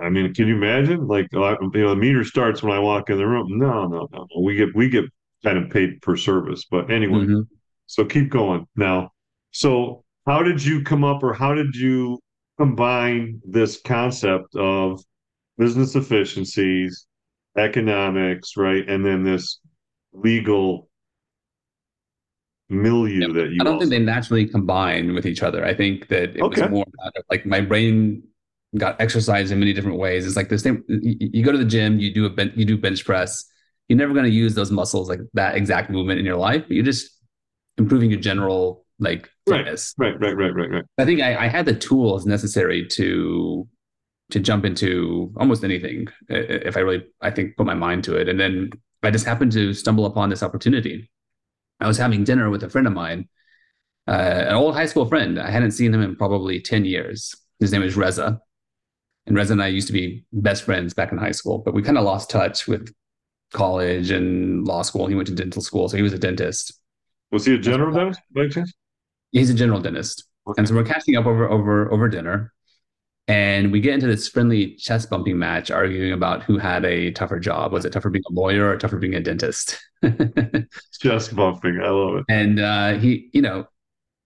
[0.00, 1.08] I mean, can you imagine?
[1.08, 3.46] Like, uh, you know, the meter starts when I walk in the room.
[3.58, 4.08] No, no.
[4.12, 4.26] no.
[4.40, 5.04] We get we get
[5.42, 7.20] kind of paid per service, but anyway.
[7.26, 7.46] Mhm.
[7.86, 9.10] So keep going now.
[9.52, 12.20] So how did you come up or how did you
[12.58, 15.02] combine this concept of
[15.58, 17.06] business efficiencies,
[17.56, 18.88] economics, right?
[18.88, 19.60] And then this
[20.12, 20.88] legal
[22.68, 23.32] milieu Yep.
[23.32, 25.64] that you I don't also- think they naturally combine with each other.
[25.64, 26.62] I think that it Okay.
[26.62, 28.22] was more about like my brain
[28.76, 30.24] got exercised in many different ways.
[30.26, 30.84] It's like the same.
[30.88, 33.49] You, go to the gym, you do a bench, you do bench press.
[33.90, 36.70] You're never going to use those muscles like that exact movement in your life, but
[36.76, 37.10] you're just
[37.76, 39.64] improving your general like Right.
[39.64, 39.94] fitness.
[39.98, 40.84] right, right, right, right, right.
[40.96, 43.66] I think I, I had the tools necessary to
[44.30, 48.28] to jump into almost anything if I really I think put my mind to it.
[48.28, 48.70] And then
[49.02, 51.10] I just happened to stumble upon this opportunity.
[51.80, 53.28] I was having dinner with a friend of mine,
[54.06, 55.40] uh, an old high school friend.
[55.40, 57.34] I hadn't seen him in probably 10 years.
[57.58, 58.40] His name is Reza.
[59.26, 61.82] And Reza and I used to be best friends back in high school, but we
[61.82, 62.92] kind of lost touch with
[63.52, 65.06] college and law school.
[65.06, 66.72] He went to dental school, so he was a dentist.
[67.30, 67.92] Was he a general
[68.34, 68.74] dentist?
[69.32, 70.24] He's a general dentist.
[70.48, 70.58] Okay.
[70.58, 72.52] And so we're catching up over over over dinner.
[73.28, 77.38] And we get into this friendly chest bumping match, arguing about who had a tougher
[77.38, 77.70] job.
[77.70, 79.78] Was it tougher being a lawyer or tougher being a dentist?
[81.00, 81.80] chest bumping.
[81.80, 82.24] I love it.
[82.28, 83.66] And uh, he, you know,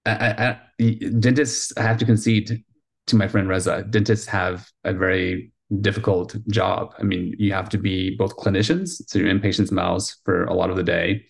[0.06, 0.84] I, I,
[1.18, 2.64] dentists, I have to concede
[3.08, 6.94] to my friend Reza, dentists have a very difficult job.
[6.98, 10.54] I mean, you have to be both clinicians, so you're in patients' mouths for a
[10.54, 11.26] lot of the day.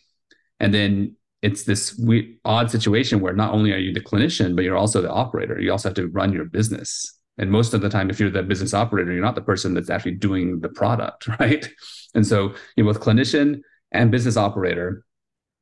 [0.61, 4.64] And then it's this we- odd situation where not only are you the clinician, but
[4.64, 5.61] you're also the operator.
[5.61, 7.18] You also have to run your business.
[7.37, 9.90] And most of the time, if you're the business operator, you're not the person that's
[9.90, 11.68] actually doing the product, right?
[12.14, 13.61] And so you're both clinician
[13.92, 15.04] and business operator.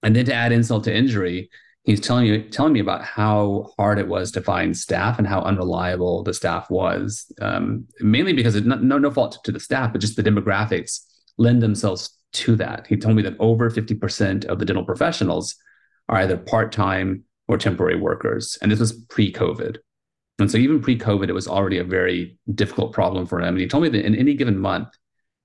[0.02, 1.50] And then to add insult to injury,
[1.84, 5.42] he's telling you telling me about how hard it was to find staff and how
[5.42, 7.30] unreliable the staff was.
[7.40, 11.00] Um, mainly because it, no no fault to the staff, but just the demographics
[11.38, 12.86] lend themselves to that.
[12.86, 15.56] He told me that over 50% of the dental professionals
[16.08, 18.58] are either part time or temporary workers.
[18.62, 19.78] And this was pre COVID.
[20.38, 23.48] And so, even pre COVID, it was already a very difficult problem for him.
[23.48, 24.88] And he told me that in any given month,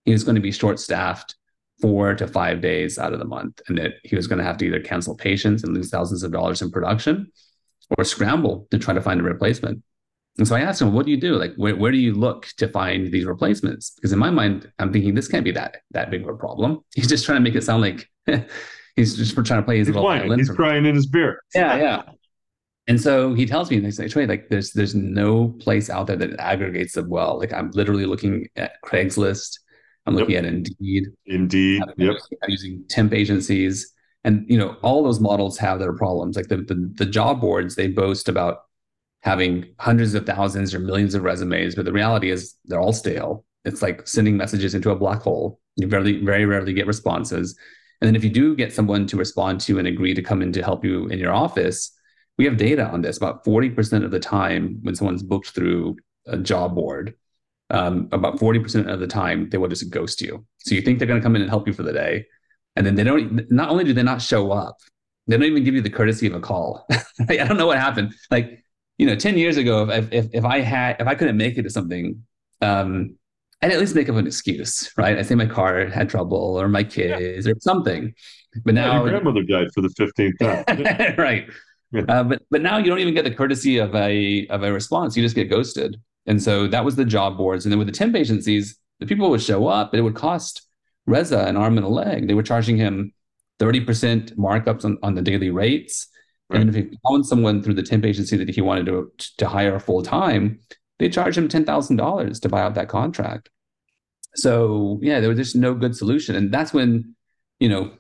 [0.06, 1.36] he was going to be short staffed
[1.82, 4.58] four to five days out of the month, and that he was going to have
[4.58, 7.32] to either cancel patients and lose thousands of dollars in production
[7.98, 9.84] or scramble to try to find a replacement.
[10.38, 11.36] And so I asked him, what do you do?
[11.36, 13.92] Like, where, where do you look to find these replacements?
[13.92, 16.82] Because in my mind, I'm thinking this can't be that that big of a problem.
[16.96, 18.08] He's just trying to make it sound like
[18.98, 20.38] He's just trying to play his he's little whining.
[20.40, 21.44] He's crying in his beer.
[21.54, 22.02] Yeah, yeah.
[22.88, 26.16] And so he tells me, and they say, like, there's there's no place out there
[26.16, 27.38] that aggregates them well.
[27.38, 29.60] Like I'm literally looking at Craigslist.
[30.08, 30.46] I'm looking yep.
[30.46, 31.08] at Indeed.
[31.26, 31.82] Indeed.
[31.84, 32.16] I'm yep.
[32.48, 33.94] Using temp agencies.
[34.24, 36.36] And you know, all those models have their problems.
[36.36, 38.64] Like the, the the job boards, they boast about
[39.22, 43.46] having hundreds of thousands or millions of resumes, but the reality is they're all stale.
[43.66, 45.60] It's like sending messages into a black hole.
[45.76, 47.58] You very, very rarely get responses.
[48.00, 50.54] And then if you do get someone to respond to and agree to come in
[50.54, 51.92] to help you in your office,
[52.38, 53.18] we have data on this.
[53.18, 57.16] About 40% of the time when someone's booked through a job board,
[57.70, 60.46] um, about 40% of the time they will just ghost you.
[60.60, 62.26] So you think they're going to come in and help you for the day.
[62.76, 64.78] And then they don't, not only do they not show up,
[65.28, 66.88] they don't even give you the courtesy of a call.
[67.30, 68.14] I don't know what happened.
[68.32, 68.64] Like,
[68.98, 71.64] you know, 10 years ago, if, if, if I had, if I couldn't make it
[71.64, 72.24] to something,
[72.62, 73.18] um,
[73.62, 75.18] I'd at least make up an excuse, right?
[75.18, 77.52] I say my car had trouble or my kids yeah.
[77.52, 78.14] or something.
[78.64, 81.16] But now yeah, your grandmother died for the 15th time.
[81.18, 81.48] right.
[81.92, 82.02] Yeah.
[82.08, 85.16] Uh, but but now you don't even get the courtesy of a of a response.
[85.16, 86.00] You just get ghosted.
[86.28, 87.66] And so that was the job boards.
[87.66, 90.68] And then with the temp agencies, the people would show up, but it would cost
[91.06, 92.28] Reza an arm and a leg.
[92.28, 93.14] They were charging him
[93.60, 96.08] 30% markups on, on the daily rates.
[96.50, 96.62] Right.
[96.62, 99.80] And if he found someone through the temp agency that he wanted to, to hire
[99.80, 100.60] full time,
[101.00, 103.50] they charge him $10,000 to buy out that contract.
[104.36, 106.36] So yeah, there was just no good solution.
[106.36, 107.16] And that's when,
[107.60, 107.92] you know,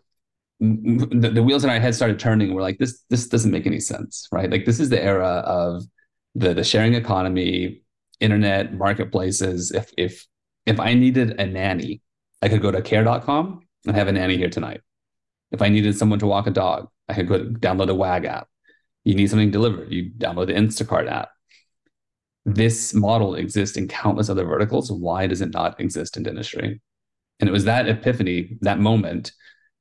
[0.59, 2.53] the, the wheels in our head started turning.
[2.53, 4.49] We're like, this, this doesn't make any sense, right?
[4.49, 5.83] Like this is the era of
[6.35, 7.81] the, the sharing economy,
[8.19, 9.71] internet marketplaces.
[9.71, 10.25] If, if,
[10.65, 12.01] if I needed a nanny,
[12.41, 14.81] I could go to care.com and have a nanny here tonight.
[15.51, 18.47] If I needed someone to walk a dog, I could go download a WAG app.
[19.03, 21.29] You need something delivered, you download the Instacart app
[22.47, 24.89] this model exists in countless other verticals.
[24.89, 26.79] Why does it not exist in dentistry?
[27.39, 29.33] And it was that epiphany, that moment,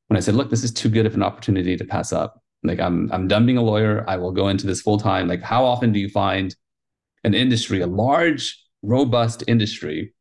[0.08, 2.42] when I said, look, this is too good of an opportunity to pass up.
[2.64, 4.04] Like I'm I'm done being a lawyer.
[4.08, 5.28] I will go into this full time.
[5.28, 6.54] Like, how often do you find
[7.26, 10.14] an industry, a large, robust industry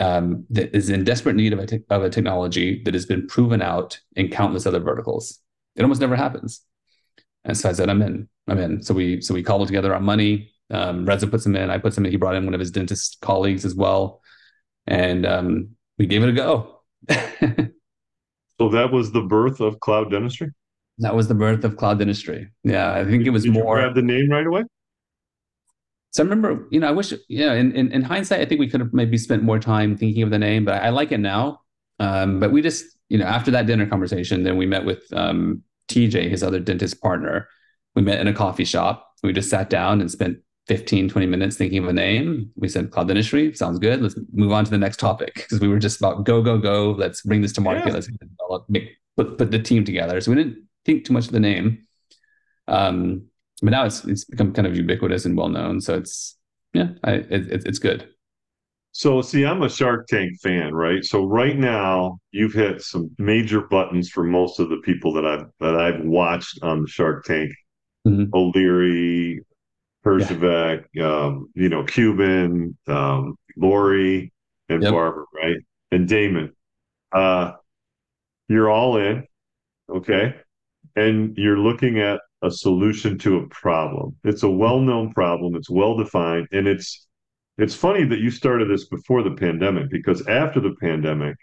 [0.00, 3.26] um, that is in desperate need of a, te- of a technology that has been
[3.28, 5.38] proven out in countless other verticals?
[5.76, 6.60] It almost never happens.
[7.44, 8.28] And so I said, I'm in.
[8.48, 8.82] I'm in.
[8.82, 10.50] So we so we cobbled together our money.
[10.70, 11.70] Um, Reza puts him in.
[11.70, 12.10] I put him in.
[12.10, 14.20] He brought in one of his dentist colleagues as well,
[14.86, 16.80] and um, we gave it a go.
[17.08, 20.50] so that was the birth of cloud dentistry.
[20.98, 22.48] That was the birth of cloud dentistry.
[22.64, 23.76] Yeah, I think it was Did more.
[23.76, 24.64] You grab the name right away.
[26.14, 28.60] So I remember, you know, I wish, you know, in, in, in hindsight, I think
[28.60, 31.10] we could have maybe spent more time thinking of the name, but I, I like
[31.10, 31.62] it now.
[31.98, 35.64] Um, but we just, you know, after that dinner conversation, then we met with um,
[35.88, 37.48] TJ, his other dentist partner.
[37.96, 39.10] We met in a coffee shop.
[39.24, 40.38] We just sat down and spent
[40.68, 42.52] 15, 20 minutes thinking of a name.
[42.54, 44.00] We said cloud dentistry sounds good.
[44.00, 46.92] Let's move on to the next topic because we were just about go, go, go.
[46.92, 47.88] Let's bring this to market.
[47.88, 47.94] Yeah.
[47.94, 50.20] Let's develop, make, put, put the team together.
[50.20, 51.88] So we didn't think too much of the name.
[52.68, 53.26] Um,
[53.64, 55.80] but now it's, it's become kind of ubiquitous and well known.
[55.80, 56.36] So it's,
[56.72, 58.08] yeah, I, it, it's good.
[58.92, 61.04] So see, I'm a Shark Tank fan, right?
[61.04, 65.46] So right now you've hit some major buttons for most of the people that I've
[65.58, 67.50] that I've watched on the Shark Tank.
[68.06, 68.34] Mm-hmm.
[68.34, 69.40] O'Leary,
[70.04, 71.24] Herjavec, yeah.
[71.24, 74.30] um, you know, Cuban, um, Lori,
[74.68, 74.92] and yep.
[74.92, 75.56] Barbara, right?
[75.90, 76.52] And Daymond.
[77.12, 77.52] Uh,
[78.48, 79.26] you're all in,
[79.88, 80.34] okay?
[80.96, 84.16] And you're looking at a solution to a problem.
[84.24, 87.06] It's a well-known problem, it's well-defined, and it's
[87.58, 91.36] it's funny that you started this before the pandemic because after the pandemic,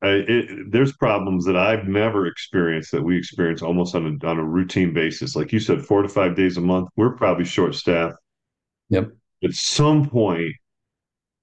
[0.00, 4.44] it, there's problems that I've never experienced that we experience almost on a on a
[4.44, 5.34] routine basis.
[5.34, 6.88] Like you said, four to five days a month.
[6.96, 8.16] We're probably short staffed.
[8.90, 9.10] Yep.
[9.42, 10.52] At some point,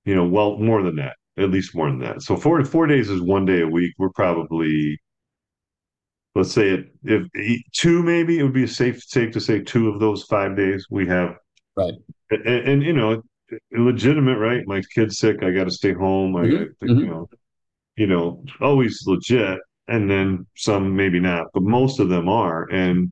[0.05, 2.21] you know, well, more than that, at least more than that.
[2.21, 3.93] So four to four days is one day a week.
[3.97, 4.99] We're probably,
[6.35, 7.27] let's say it if
[7.71, 11.07] two maybe it would be safe safe to say two of those five days we
[11.07, 11.35] have.
[11.75, 11.93] Right.
[12.29, 13.21] And, and you know,
[13.71, 14.63] legitimate, right?
[14.65, 15.43] My kid's sick.
[15.43, 16.35] I got to stay home.
[16.35, 16.87] I, mm-hmm.
[16.99, 17.29] you know
[17.95, 22.69] you know, always legit, and then some maybe not, but most of them are.
[22.69, 23.11] And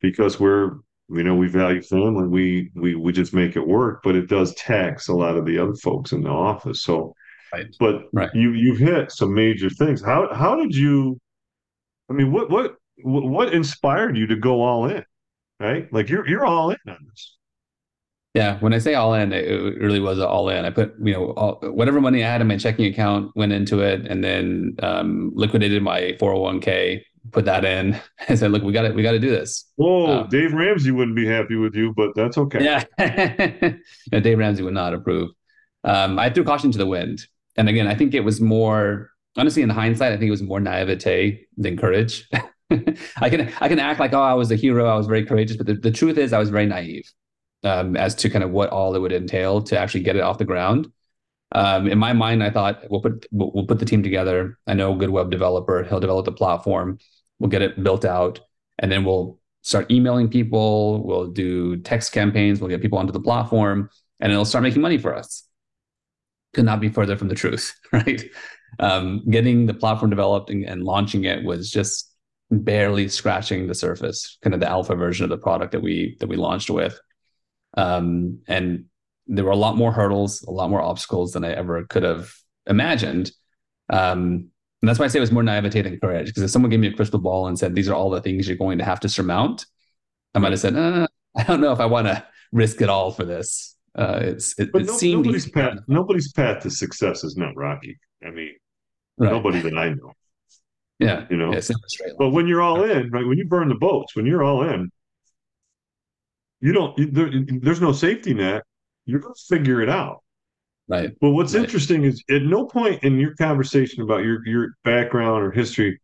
[0.00, 0.78] because we're,
[1.08, 4.00] you know, we value family, we we we just make it work.
[4.02, 6.82] But it does tax a lot of the other folks in the office.
[6.82, 7.14] So,
[7.52, 7.66] right.
[7.78, 8.30] but right.
[8.34, 10.02] you you've hit some major things.
[10.02, 11.18] How how did you?
[12.10, 15.04] I mean, what what what inspired you to go all in?
[15.60, 17.38] Right, like you're you're all in on this.
[18.34, 20.64] Yeah, when I say all in, it really was all in.
[20.64, 23.80] I put, you know, all, whatever money I had in my checking account went into
[23.80, 27.02] it, and then um, liquidated my 401k,
[27.32, 27.98] put that in.
[28.28, 30.90] I said, "Look, we got to, we got to do this." Whoa, um, Dave Ramsey
[30.90, 32.62] wouldn't be happy with you, but that's okay.
[32.62, 32.84] Yeah,
[34.12, 35.30] no, Dave Ramsey would not approve.
[35.82, 39.62] Um, I threw caution to the wind, and again, I think it was more honestly
[39.62, 40.12] in hindsight.
[40.12, 42.28] I think it was more naivete than courage.
[42.70, 45.56] I can I can act like oh I was a hero, I was very courageous,
[45.56, 47.10] but the, the truth is I was very naive
[47.64, 50.38] um, as to kind of what all it would entail to actually get it off
[50.38, 50.92] the ground.
[51.52, 54.58] Um, in my mind, I thought we'll put we'll, put the team together.
[54.66, 55.82] I know a good web developer.
[55.82, 56.98] He'll develop the platform.
[57.38, 58.40] We'll get it built out,
[58.78, 61.02] and then we'll start emailing people.
[61.06, 62.60] We'll do text campaigns.
[62.60, 63.88] We'll get people onto the platform,
[64.20, 65.44] and it'll start making money for us.
[66.52, 68.24] Could not be further from the truth, right?
[68.80, 72.14] Um, getting the platform developed and, and launching it was just
[72.50, 76.28] barely scratching the surface, kind of the alpha version of the product that we that
[76.28, 76.98] we launched with.
[77.76, 78.84] Um, and
[79.26, 82.32] there were a lot more hurdles, a lot more obstacles than I ever could have
[82.66, 83.30] imagined.
[83.90, 84.50] Um,
[84.80, 86.28] and that's why I say it was more naivete than courage.
[86.28, 88.46] Because if someone gave me a crystal ball and said, these are all the things
[88.46, 89.66] you're going to have to surmount,
[90.34, 93.10] I might have said, uh, I don't know if I want to risk it all
[93.10, 93.76] for this.
[93.94, 97.56] Uh, it's it, but it no, seemed nobody's path, nobody's path to success is not
[97.56, 97.98] rocky.
[98.24, 98.52] I mean,
[99.18, 99.32] right.
[99.32, 100.12] nobody that I know.
[100.98, 101.52] Yeah, you know.
[101.52, 101.60] Yeah,
[102.18, 103.26] but when you're all in, right?
[103.26, 104.90] When you burn the boats, when you're all in,
[106.60, 108.62] you don't there, there's no safety net
[109.06, 110.22] you're going to figure it out
[110.88, 111.64] right but what's right.
[111.64, 116.00] interesting is at no point in your conversation about your your background or history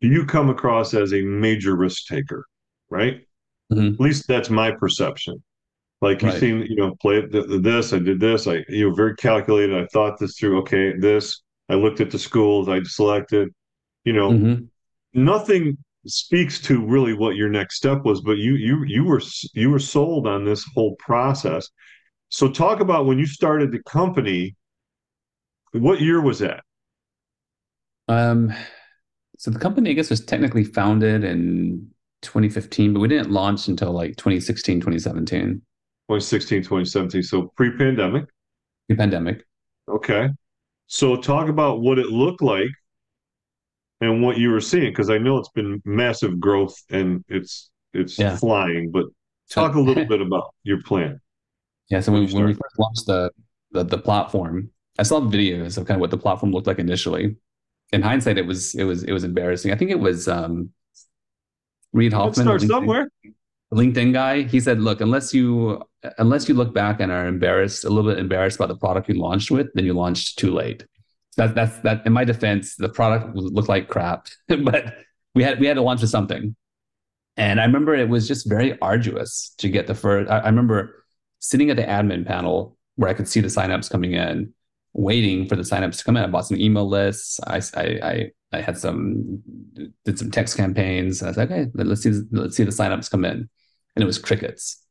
[0.00, 2.44] do you come across as a major risk taker
[2.90, 3.26] right
[3.72, 3.94] mm-hmm.
[3.94, 5.42] at least that's my perception
[6.00, 6.40] like you right.
[6.40, 10.18] seem you know play this i did this i you know very calculated i thought
[10.18, 13.48] this through okay this i looked at the schools i selected
[14.04, 14.64] you know mm-hmm.
[15.14, 19.22] nothing speaks to really what your next step was but you you you were
[19.54, 21.68] you were sold on this whole process.
[22.28, 24.56] So talk about when you started the company
[25.72, 26.62] what year was that?
[28.08, 28.52] Um
[29.38, 31.88] so the company i guess was technically founded in
[32.22, 35.60] 2015 but we didn't launch until like 2016 2017
[36.08, 38.26] 2016 2017 so pre-pandemic.
[38.88, 39.44] Pre-pandemic.
[39.88, 40.28] Okay
[40.94, 42.70] so talk about what it looked like
[44.00, 48.16] and what you were seeing because I know it's been massive growth and it's it's
[48.16, 48.36] yeah.
[48.36, 48.92] flying.
[48.92, 49.06] But
[49.50, 51.20] talk a little bit about your plan.
[51.90, 53.30] Yeah, so when, when we first launched the,
[53.72, 57.34] the the platform, I saw videos of kind of what the platform looked like initially.
[57.92, 59.72] In hindsight, it was it was it was embarrassing.
[59.72, 60.70] I think it was um,
[61.92, 63.10] Reid Hoffman, start somewhere.
[63.72, 64.42] LinkedIn guy.
[64.42, 65.82] He said, "Look, unless you
[66.18, 69.14] unless you look back and are embarrassed, a little bit embarrassed about the product you
[69.14, 70.84] launched with, then you launched too late."
[71.36, 74.94] that that's that in my defense the product looked like crap but
[75.34, 76.54] we had we had to launch with something.
[77.36, 81.04] And i remember it was just very arduous to get the first i, I remember
[81.40, 84.52] sitting at the admin panel where i could see the signups coming in
[84.92, 86.22] waiting for the signups to come in.
[86.22, 87.40] I bought some email lists.
[87.44, 89.42] I i i, I had some
[90.04, 91.22] did some text campaigns.
[91.22, 93.48] I was like okay let's see let's see the signups come in.
[93.96, 94.83] And it was crickets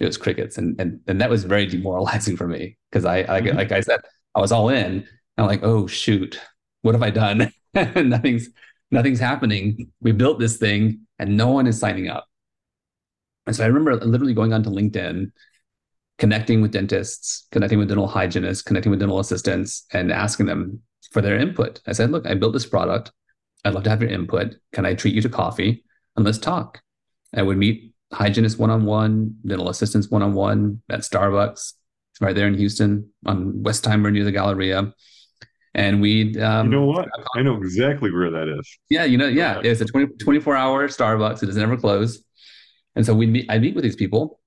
[0.00, 3.40] it was crickets and and, and that was very demoralizing for me because I, I
[3.40, 3.56] mm-hmm.
[3.56, 4.00] like i said
[4.34, 5.06] i was all in
[5.38, 6.40] I'm like, oh shoot,
[6.82, 7.52] what have I done?
[7.74, 8.48] nothing's
[8.90, 9.92] nothing's happening.
[10.00, 12.26] We built this thing and no one is signing up.
[13.46, 15.30] And so I remember literally going onto LinkedIn
[16.18, 20.82] connecting with dentists, connecting with dental hygienists, connecting with dental assistants, and asking them
[21.12, 21.80] for their input.
[21.86, 23.12] I said, look, I built this product.
[23.64, 24.56] I'd love to have your input.
[24.72, 25.84] Can I treat you to coffee?
[26.16, 26.82] And let's talk.
[27.32, 31.74] I would meet hygienists one on one, dental assistants one on one at Starbucks,
[32.20, 34.92] right there in Houston on Westheimer near the Galleria.
[35.74, 37.08] And we, um, you know what?
[37.36, 38.78] I know exactly where that is.
[38.88, 41.42] Yeah, you know, yeah, it's a 20, 24 hour Starbucks.
[41.42, 42.22] It doesn't ever close.
[42.96, 44.40] And so we meet, I meet with these people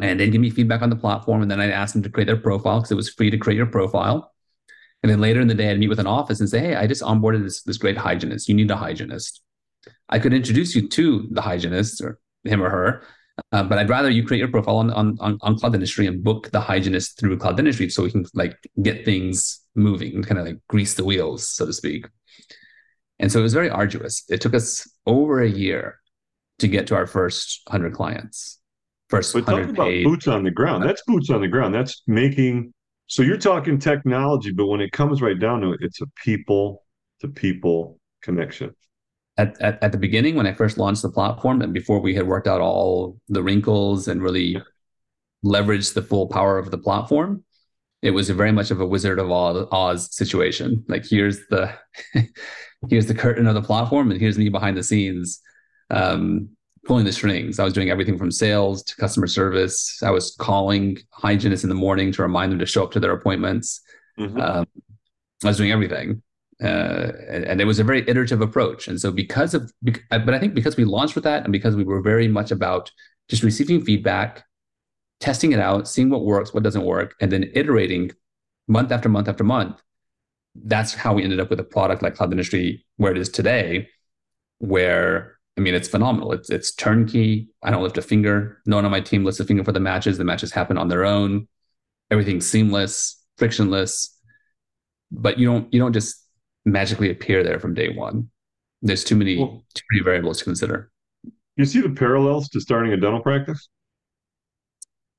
[0.00, 1.42] and they give me feedback on the platform.
[1.42, 3.56] And then I ask them to create their profile because it was free to create
[3.56, 4.32] your profile.
[5.02, 6.86] And then later in the day, I'd meet with an office and say, Hey, I
[6.86, 8.48] just onboarded this, this great hygienist.
[8.48, 9.42] You need a hygienist.
[10.08, 13.02] I could introduce you to the hygienist or him or her,
[13.52, 16.22] uh, but I'd rather you create your profile on, on, on, on Cloud Dentistry and
[16.22, 20.38] book the hygienist through Cloud Dentistry so we can like get things moving and kind
[20.38, 22.06] of like grease the wheels, so to speak.
[23.18, 24.24] And so it was very arduous.
[24.28, 26.00] It took us over a year
[26.58, 28.58] to get to our first 100 clients.
[29.08, 30.84] First but talk about boots on the ground.
[30.84, 31.74] That's boots on the ground.
[31.74, 32.72] That's making
[33.10, 36.84] so you're talking technology, but when it comes right down to it, it's a people
[37.20, 38.72] to people connection.
[39.40, 42.26] At, at, at the beginning, when I first launched the platform, and before we had
[42.26, 44.60] worked out all the wrinkles and really
[45.42, 47.42] leveraged the full power of the platform,
[48.02, 50.84] it was very much of a Wizard of Oz situation.
[50.88, 51.72] Like here's the
[52.90, 55.40] here's the curtain of the platform, and here's me behind the scenes,
[55.88, 56.50] um,
[56.84, 57.58] pulling the strings.
[57.58, 60.02] I was doing everything from sales to customer service.
[60.02, 63.12] I was calling hygienists in the morning to remind them to show up to their
[63.12, 63.80] appointments.
[64.18, 64.38] Mm-hmm.
[64.38, 64.66] Um,
[65.44, 66.22] I was doing everything.
[66.62, 68.86] Uh, and, it was a very iterative approach.
[68.86, 71.84] And so, because of, but I think because we launched with that, and because we
[71.84, 72.90] were very much about
[73.28, 74.44] just receiving feedback,
[75.20, 78.10] testing it out, seeing what works, what doesn't work, and then iterating
[78.68, 79.80] month after month after month.
[80.54, 83.88] That's how we ended up with a product like Cloud Dentistry, where it is today,
[84.58, 86.32] where I mean, it's phenomenal.
[86.32, 87.50] It's it's turnkey.
[87.62, 88.58] I don't lift a finger.
[88.66, 90.16] No one on my team lifts a finger for the matches.
[90.16, 91.48] The matches happen on their own.
[92.10, 94.16] Everything's seamless, frictionless.
[95.10, 96.24] But you don't you don't just
[96.64, 98.30] magically appear there from day one.
[98.82, 100.90] There's too many well, too many variables to consider.
[101.56, 103.68] You see the parallels to starting a dental practice?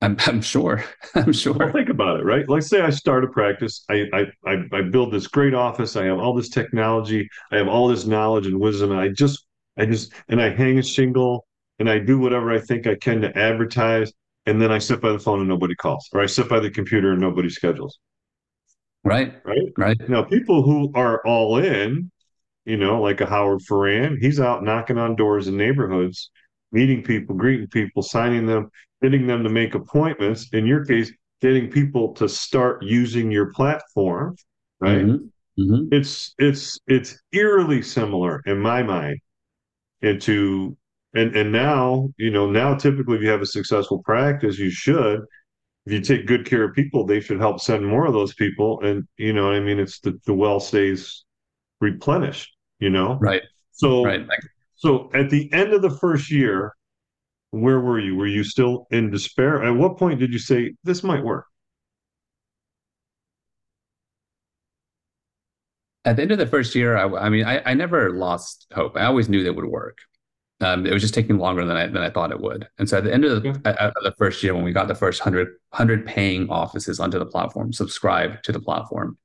[0.02, 0.84] I'm, I'm sure.
[1.16, 1.54] I'm sure.
[1.54, 2.48] Well, think about it, right?
[2.50, 3.86] Let's say I start a practice.
[3.90, 5.96] I, I, I I build this great office.
[5.96, 7.30] I have all this technology.
[7.52, 8.92] I have all this knowledge and wisdom.
[8.92, 9.46] And I just,
[9.78, 11.46] I just, and I hang a shingle
[11.78, 14.12] and I do whatever I think I can to advertise.
[14.48, 16.72] And then I sit by the phone and nobody calls, or I sit by the
[16.72, 18.00] computer and nobody schedules.
[19.04, 19.34] Right.
[19.44, 19.72] Right.
[19.78, 20.10] Right.
[20.10, 22.12] Now, people who are all in,
[22.66, 26.30] you know, like a Howard Farran, he's out knocking on doors in neighborhoods,
[26.72, 28.70] meeting people, greeting people, signing them
[29.02, 30.50] getting them to make appointments.
[30.54, 34.36] In your case, getting people to start using your platform,
[34.80, 35.00] right?
[35.00, 35.62] Mm-hmm.
[35.62, 35.88] Mm-hmm.
[35.92, 39.20] It's it's it's eerily similar in my mind.
[40.02, 40.78] Into
[41.14, 45.22] and and now you know now typically if you have a successful practice, you should.
[45.86, 48.82] If you take good care of people, they should help send more of those people,
[48.82, 49.80] and you know I mean.
[49.80, 51.26] It's the the well stays
[51.80, 52.56] replenished.
[52.80, 53.42] You know, right?
[53.72, 54.26] So right.
[54.76, 56.74] So at the end of the first year,
[57.52, 58.16] where were you?
[58.16, 59.64] Were you still in despair?
[59.64, 61.46] At what point did you say this might work?
[66.04, 68.98] At the end of the first year, I, I mean, I, I, never lost hope.
[68.98, 70.00] I always knew that would work.
[70.62, 72.68] Um, it was just taking longer than I than I thought it would.
[72.78, 74.96] And so at the end of the, of the first year, when we got the
[74.96, 79.18] first 100, 100 paying offices onto the platform, subscribe to the platform,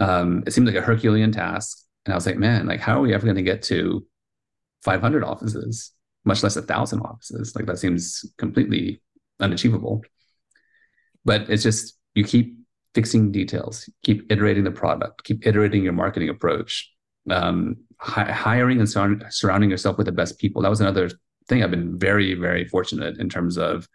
[0.00, 1.84] um, it seemed like a Herculean task.
[2.06, 4.06] And I was like, man, like, how are we ever going to get to
[4.82, 5.92] 500 offices?
[6.24, 7.54] much less a thousand offices.
[7.56, 9.02] Like that seems completely
[9.40, 10.02] unachievable.
[11.24, 12.58] But it's just you keep
[12.94, 16.92] fixing details, keep iterating the product, keep iterating your marketing approach,
[17.28, 20.62] um, hi- hiring and sur- surrounding yourself with the best people.
[20.62, 21.10] That was another
[21.48, 21.62] thing.
[21.62, 23.88] I've been very, very fortunate in terms of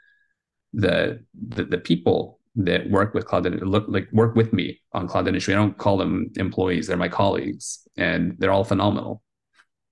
[0.74, 5.26] the the, the people that work with cloud look like work with me on cloud
[5.26, 5.54] dentistry.
[5.54, 9.22] I don't call them employees; they're my colleagues, and they're all phenomenal,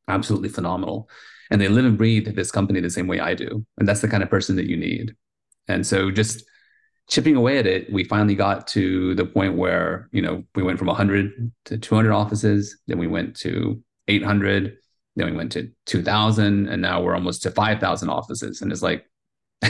[0.08, 1.10] absolutely phenomenal
[1.54, 3.64] and they live and breathe this company the same way I do.
[3.78, 5.16] And that's the kind of person that you need.
[5.68, 6.44] And so just
[7.08, 10.80] chipping away at it, we finally got to the point where, you know, we went
[10.80, 14.78] from 100 to 200 offices, then we went to 800,
[15.16, 18.62] then we went to 2000, and now we're almost to 5,000 offices.
[18.62, 19.06] And it's like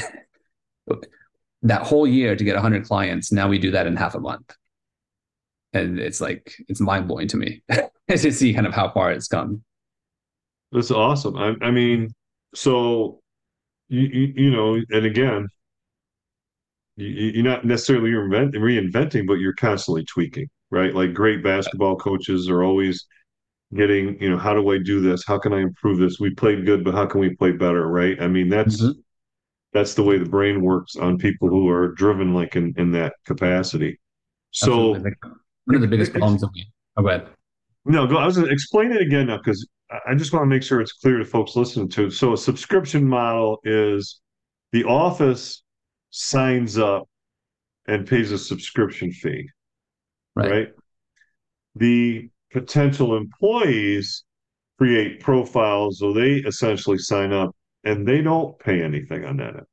[1.63, 4.55] that whole year to get 100 clients, now we do that in half a month.
[5.73, 7.63] And it's like, it's mind blowing to me
[8.09, 9.63] to see kind of how far it's come.
[10.71, 11.35] That's awesome.
[11.37, 12.13] I, I mean,
[12.55, 13.21] so
[13.89, 15.47] you, you, you know, and again,
[16.95, 20.93] you, are not necessarily reinvent, reinventing, but you're constantly tweaking, right?
[20.93, 23.05] Like great basketball coaches are always
[23.73, 25.23] getting, you know, how do I do this?
[25.25, 26.19] How can I improve this?
[26.19, 28.21] We played good, but how can we play better, right?
[28.21, 28.99] I mean, that's mm-hmm.
[29.73, 33.13] that's the way the brain works on people who are driven like in, in that
[33.25, 33.99] capacity.
[34.51, 35.11] So Absolutely.
[35.65, 36.65] one of the biggest problems that we
[36.97, 37.25] oh, go.
[37.85, 38.17] No, go.
[38.17, 39.67] I was going to explain it again now because
[40.07, 42.09] I just want to make sure it's clear to folks listening to.
[42.09, 44.21] So, a subscription model is
[44.71, 45.63] the office
[46.09, 47.07] signs up
[47.87, 49.49] and pays a subscription fee,
[50.35, 50.51] Right.
[50.51, 50.67] right?
[51.75, 54.23] The potential employees
[54.77, 59.55] create profiles, so they essentially sign up and they don't pay anything on that.
[59.55, 59.65] end.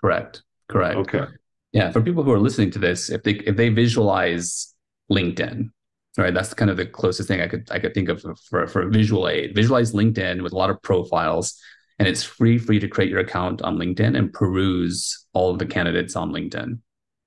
[0.00, 0.42] Correct.
[0.68, 0.96] Correct.
[0.96, 1.24] Okay.
[1.72, 1.90] Yeah.
[1.90, 4.74] For people who are listening to this, if they if they visualize
[5.10, 5.70] LinkedIn,
[6.18, 8.88] right, that's kind of the closest thing I could I could think of for for
[8.88, 9.54] visual aid.
[9.54, 11.58] Visualize LinkedIn with a lot of profiles,
[11.98, 15.58] and it's free for you to create your account on LinkedIn and peruse all of
[15.58, 16.78] the candidates on LinkedIn.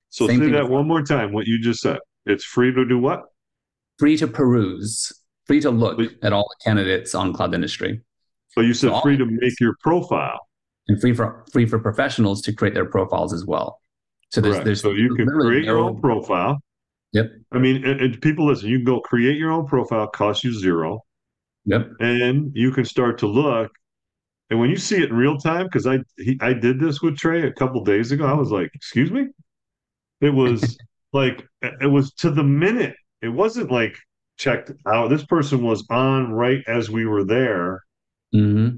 [0.10, 1.34] So Same say that one more time.
[1.34, 2.00] What you just said.
[2.26, 3.24] It's free to do what?
[3.98, 5.12] Free to peruse,
[5.46, 8.02] free to look But- at all the candidates on Cloud Dentistry,
[8.56, 10.40] But you said So- free to make your profile.
[10.88, 13.82] and free for free for professionals to create their profiles as well.
[14.32, 16.60] So there's there's so you can create your own profile.
[17.14, 17.32] Yep.
[17.54, 18.70] I mean, and, and people listen.
[18.70, 21.02] You can go create your own profile, cost you zero,
[21.66, 21.90] Yep.
[22.02, 23.72] and you can start to look.
[24.52, 27.18] And when you see it in real time, because I he, I did this with
[27.18, 29.28] Trey a couple days ago, I was like, "Excuse me,"
[30.22, 30.78] it was
[31.14, 32.96] like it was to the minute.
[33.26, 33.98] It wasn't like
[34.38, 35.10] checked out.
[35.10, 37.84] This person was on right as we were there,
[38.32, 38.70] hmm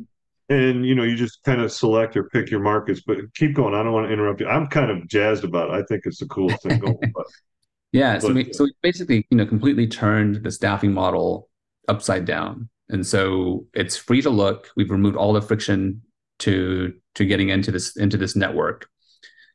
[0.50, 3.02] and you know, you just kind of select or pick your markets.
[3.06, 3.74] But keep going.
[3.76, 4.48] I don't want to interrupt you.
[4.48, 5.74] I'm kind of jazzed about it.
[5.74, 6.98] I think it's the coolest thing going.
[7.14, 7.26] But
[7.92, 11.50] Yeah, so But- we so we basically you know completely turned the staffing model
[11.90, 14.70] upside down, and so it's free to look.
[14.78, 16.02] We've removed all the friction
[16.40, 18.88] to to getting into this into this network.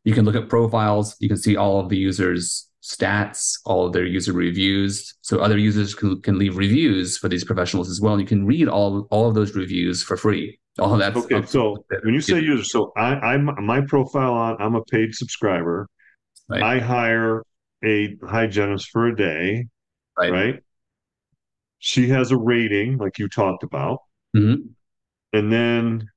[0.04, 1.14] You can look at profiles.
[1.20, 5.14] You can see all of the users' stats, all of their user reviews.
[5.20, 8.14] So other users can, can leave reviews for these professionals as well.
[8.14, 10.58] And You can read all all of those reviews for free.
[10.78, 14.32] All of that's Okay, up- so when you say user, so I, I'm my profile
[14.34, 14.56] on.
[14.60, 15.88] I'm a paid subscriber.
[16.48, 16.62] Right.
[16.62, 17.42] I hire
[17.84, 19.66] a hygienist for a day,
[20.18, 20.60] right, right?
[21.78, 23.98] She has a rating, like you talked about,
[24.36, 24.70] Mhm.
[25.32, 26.08] and then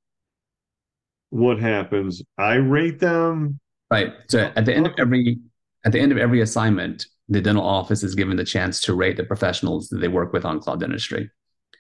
[1.30, 2.22] what happens?
[2.38, 3.60] I rate them.
[3.92, 4.14] Right.
[4.30, 5.38] So at the end of every
[5.86, 9.18] at the end of every assignment, the dental office is given the chance to rate
[9.18, 11.30] the professionals that they work with on cloud dentistry.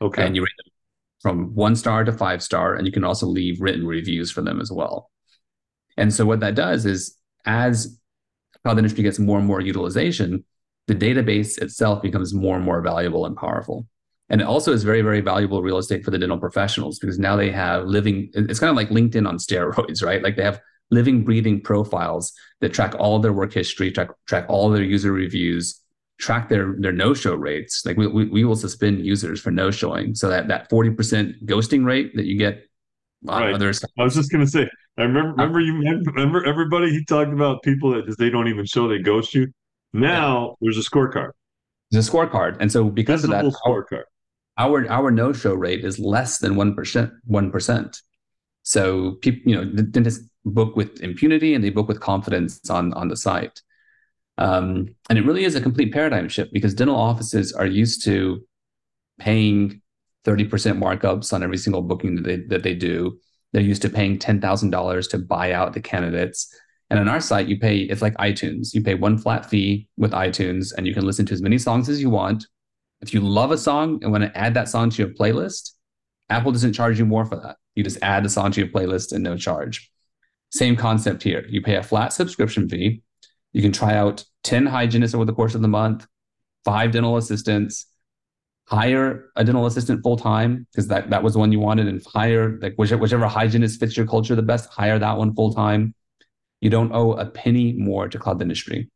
[0.01, 0.71] Okay, And you rate them
[1.21, 4.61] from one star to five star, and you can also leave written reviews for them
[4.61, 5.11] as well.
[5.97, 7.99] And so what that does is as
[8.63, 10.45] cloud dentistry gets more and more utilization,
[10.87, 13.87] the database itself becomes more and more valuable and powerful.
[14.29, 17.35] And it also is very, very valuable real estate for the dental professionals because now
[17.35, 20.21] they have living, it's kind of like LinkedIn on steroids, right?
[20.21, 20.59] Like they have
[20.91, 25.81] living, breathing profiles that track all their work history, track, track all their user reviews,
[26.19, 27.85] track their their no-show rates.
[27.85, 30.15] Like we, we, we will suspend users for no-showing.
[30.15, 32.63] So that that 40% ghosting rate that you get
[33.27, 33.53] on Right.
[33.55, 33.91] other sites.
[33.97, 34.69] I was just gonna say.
[34.97, 35.31] I remember.
[35.31, 35.73] Uh, remember you.
[36.13, 36.91] Remember everybody.
[36.91, 39.47] He talked about people that just they don't even show they ghost you.
[39.93, 41.31] Now there's a scorecard.
[41.91, 42.57] There's a scorecard.
[42.59, 44.03] And so because of that, Visible our, scorecard.
[44.57, 48.01] our our no-show rate is less than one percent, one percent.
[48.63, 52.93] So people, you know, the dentists book with impunity and they book with confidence on
[52.93, 53.61] on the site.
[54.37, 58.45] Um, and it really is a complete paradigm shift because dental offices are used to
[59.19, 59.81] paying
[60.25, 63.19] 30% markups on every single booking that they that they do.
[63.53, 66.53] They're used to paying $10,000 to buy out the candidates.
[66.89, 68.73] And on our site, you pay, it's like iTunes.
[68.73, 71.87] You pay one flat fee with iTunes and you can listen to as many songs
[71.87, 72.47] as you want.
[72.99, 75.71] If you love a song and want to add that song to your playlist,
[76.29, 77.55] Apple doesn't charge you more for that.
[77.75, 79.89] You just add the song to your playlist and no charge.
[80.55, 81.45] Same concept here.
[81.49, 83.01] You pay a flat subscription fee.
[83.51, 86.07] You can try out 10 hygienists over the course of the month,
[86.63, 87.87] five dental assistants,
[88.65, 92.01] hire a dental assistant full time because that, that was the one you wanted, and
[92.05, 95.93] hire like whichever, whichever hygienist fits your culture the best, hire that one full time.
[96.61, 98.89] You don't owe a penny more to cloud dentistry.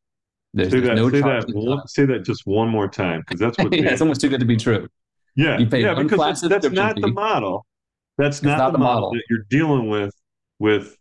[0.54, 0.96] There's, Say there's that.
[0.96, 1.84] no say that.
[1.88, 3.74] Say that just one more time because that's what.
[3.74, 4.88] yeah, it's almost too good to be true.
[5.36, 7.66] Yeah, You pay yeah, because that's, that's not the model.
[8.18, 9.12] That's not, not the, the model, model.
[9.12, 10.14] that you're dealing with
[10.58, 10.98] with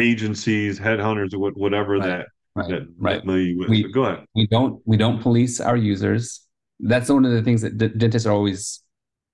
[0.00, 2.26] agencies, headhunters, or whatever Right, that
[2.56, 2.68] Right.
[2.68, 3.24] that right.
[3.24, 3.68] that with.
[3.68, 4.24] We- go ahead.
[4.34, 6.40] we don't we don't police our users.
[6.80, 8.82] That's one of the things that d- dentists are always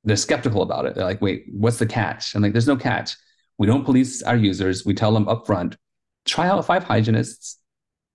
[0.05, 0.95] they're skeptical about it.
[0.95, 2.35] They're like wait what's the catch?
[2.35, 3.17] I'm like there's no catch.
[3.59, 4.85] We don't police our users.
[4.85, 5.77] We tell them up front
[6.27, 7.59] try out five hygienists.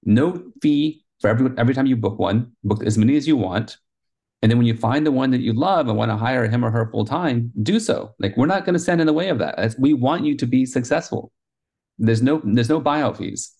[0.04, 2.52] No fee for every every time you book one.
[2.64, 3.78] Book as many as you want.
[4.42, 6.66] And then when you find the one that you love and want to hire him
[6.66, 8.14] or her full time do so.
[8.20, 9.56] Like we're not going to stand in the way of that.
[9.56, 11.32] That's- we want you to be successful
[12.02, 13.54] there's no there's no buyout fees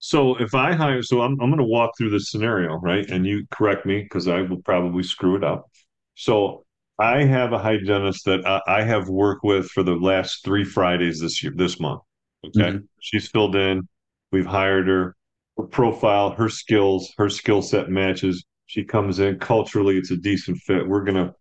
[0.00, 3.08] So if I hire, so I'm I'm going to walk through this scenario, right?
[3.10, 5.68] And you correct me because I will probably screw it up.
[6.14, 6.64] So
[6.98, 11.20] I have a hygienist that I, I have worked with for the last three Fridays
[11.20, 12.02] this year, this month,
[12.46, 12.70] Okay.
[12.70, 12.84] Mm-hmm.
[13.00, 13.88] She's filled in.
[14.32, 15.16] We've hired her.
[15.56, 18.44] Her profile, her skills, her skill set matches.
[18.66, 20.86] She comes in culturally, it's a decent fit.
[20.88, 21.34] We're gonna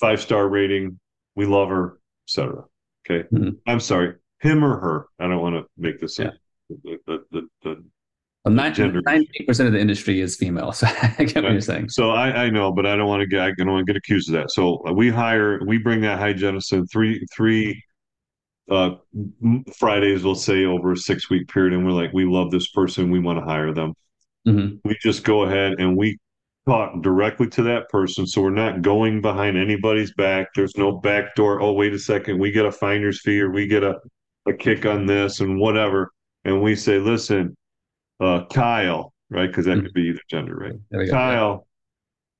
[0.00, 1.00] five star rating.
[1.36, 1.98] We love her,
[2.28, 2.64] etc.
[3.06, 3.28] Okay.
[3.32, 3.50] Mm-hmm.
[3.66, 5.06] I'm sorry, him or her.
[5.18, 6.30] I don't want to make this yeah.
[6.68, 7.84] the, the, the, the
[8.44, 10.72] well, 98 percent of the industry is female.
[10.72, 10.86] So
[11.18, 11.90] I get what you're saying.
[11.90, 13.96] So I, I know, but I don't want to get I don't want to get
[13.96, 14.50] accused of that.
[14.50, 17.80] So we hire, we bring that hygienist in three three
[18.70, 18.90] uh,
[19.76, 23.10] Fridays, we'll say over a six week period, and we're like, we love this person,
[23.10, 23.94] we want to hire them.
[24.46, 24.76] Mm-hmm.
[24.84, 26.18] We just go ahead and we
[26.66, 30.48] talk directly to that person, so we're not going behind anybody's back.
[30.54, 31.60] There's no back door.
[31.60, 33.98] Oh, wait a second, we get a finder's fee or we get a
[34.46, 36.10] a kick on this and whatever,
[36.44, 37.56] and we say, listen
[38.22, 39.48] uh, Kyle, right?
[39.48, 39.86] Because that mm-hmm.
[39.86, 41.10] could be either gender, right?
[41.10, 41.66] Kyle,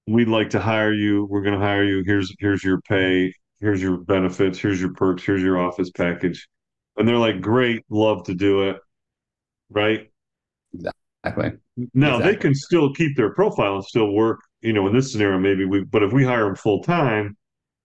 [0.07, 1.27] we'd like to hire you.
[1.29, 2.03] We're going to hire you.
[2.07, 3.35] Here's here's your pay.
[3.61, 4.59] Here's your benefits.
[4.59, 5.25] Here's your perks.
[5.25, 6.49] Here's your office package.
[6.97, 8.77] And they're like, great, love to do it,
[9.71, 10.11] right?
[10.75, 11.59] Exactly.
[11.95, 12.33] Now exactly.
[12.33, 14.41] they can still keep their profile and still work.
[14.61, 15.85] You know, in this scenario, maybe we.
[15.85, 17.37] But if we hire them full time,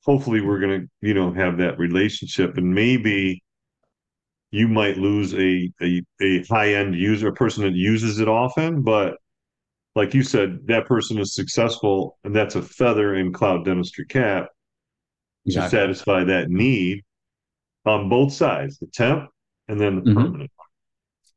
[0.04, 3.42] hopefully we're going to, you know, have that relationship and maybe
[4.52, 8.82] you might lose a a, a high end user, a person that uses it often,
[8.82, 9.18] but
[9.96, 14.48] like you said, that person is successful, and that's a feather in cloud dentistry cap
[15.46, 15.70] exactly.
[15.70, 17.04] to satisfy that need
[17.86, 19.30] on both sides, the temp
[19.68, 20.22] and then the mm-hmm.
[20.22, 20.52] permanent.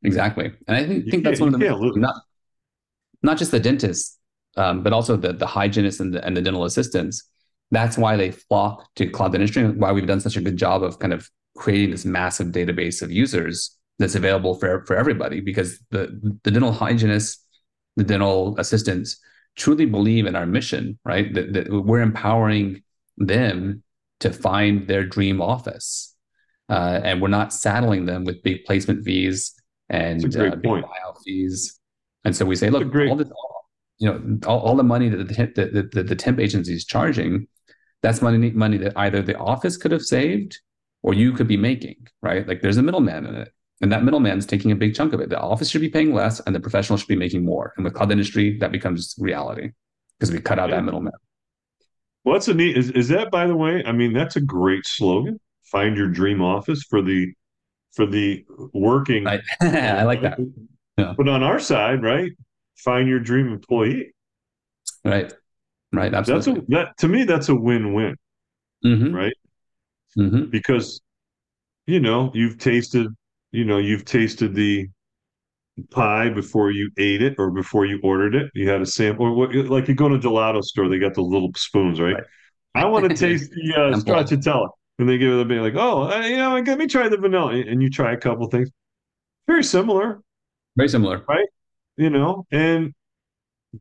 [0.03, 2.15] Exactly, and I think, think that's one of the not
[3.23, 4.19] not just the dentist,
[4.57, 7.29] um, but also the the hygienists and the and the dental assistants.
[7.71, 9.69] That's why they flock to cloud dentistry.
[9.69, 13.11] Why we've done such a good job of kind of creating this massive database of
[13.11, 17.45] users that's available for, for everybody because the, the dental hygienists,
[17.95, 19.19] the dental assistants
[19.55, 21.33] truly believe in our mission, right?
[21.33, 22.83] That, that we're empowering
[23.17, 23.83] them
[24.21, 26.15] to find their dream office.
[26.69, 29.53] Uh, and we're not saddling them with big placement fees
[29.89, 31.79] and uh, big buyout fees.
[32.23, 33.09] And so we say, look, great...
[33.09, 33.29] all this,
[33.97, 37.47] you know, all, all the money that the, the, the, the temp agency is charging,
[38.01, 40.59] that's money money that either the office could have saved
[41.03, 42.47] or you could be making, right?
[42.47, 43.53] Like there's a middleman in it.
[43.81, 45.29] And that middleman's taking a big chunk of it.
[45.29, 47.73] The office should be paying less and the professional should be making more.
[47.75, 49.71] And with cloud dentistry, that becomes reality
[50.19, 50.75] because we cut out yeah.
[50.75, 51.13] that middleman.
[52.23, 53.83] Well, that's a neat is, is that by the way?
[53.83, 55.39] I mean, that's a great slogan.
[55.63, 57.33] Find your dream office for the
[57.93, 60.37] for the working I, I like that.
[60.97, 61.13] Yeah.
[61.17, 62.31] But on our side, right?
[62.77, 64.13] Find your dream employee.
[65.03, 65.33] Right.
[65.91, 66.13] Right.
[66.13, 66.53] Absolutely.
[66.53, 68.15] That's a that to me, that's a win-win.
[68.85, 69.15] Mm-hmm.
[69.15, 69.33] Right
[70.17, 70.49] mm-hmm.
[70.49, 71.01] because
[71.87, 73.07] you know you've tasted
[73.51, 74.87] you know you've tasted the
[75.89, 78.51] pie before you ate it or before you ordered it.
[78.53, 81.13] You had a sample, or what, like you go to a gelato store, they got
[81.13, 82.15] the little spoons, right?
[82.15, 82.23] right.
[82.75, 86.11] I want to taste the uh, stracciatella, and they give it a bit like, oh,
[86.11, 88.69] uh, you know, let me try the vanilla, and you try a couple things.
[89.47, 90.21] Very similar,
[90.77, 91.47] very similar, right?
[91.97, 92.93] You know, and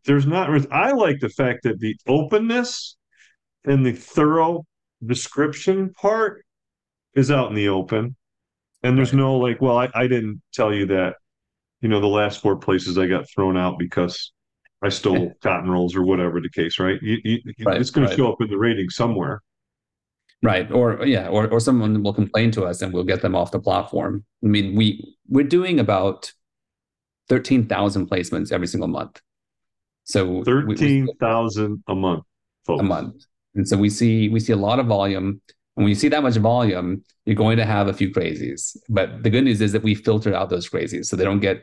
[0.04, 0.50] there's not.
[0.72, 2.96] I like the fact that the openness
[3.64, 4.64] and the thorough
[5.04, 6.44] description part
[7.14, 8.16] is out in the open.
[8.82, 11.16] And there's no like, well, I, I didn't tell you that,
[11.80, 14.32] you know, the last four places I got thrown out because
[14.82, 16.98] I stole cotton rolls or whatever the case, right?
[17.02, 18.10] You, you, right it's going right.
[18.10, 19.42] to show up in the rating somewhere.
[20.42, 20.70] Right.
[20.72, 23.60] Or yeah, or or someone will complain to us and we'll get them off the
[23.60, 24.24] platform.
[24.42, 26.32] I mean, we we're doing about
[27.28, 29.20] 13,000 placements every single month.
[30.04, 32.24] So 13,000 a month,
[32.66, 32.80] folks.
[32.80, 33.24] A month.
[33.54, 35.40] And so we see we see a lot of volume.
[35.76, 38.76] And when you see that much volume, you're going to have a few crazies.
[38.88, 41.62] But the good news is that we filter out those crazies so they don't get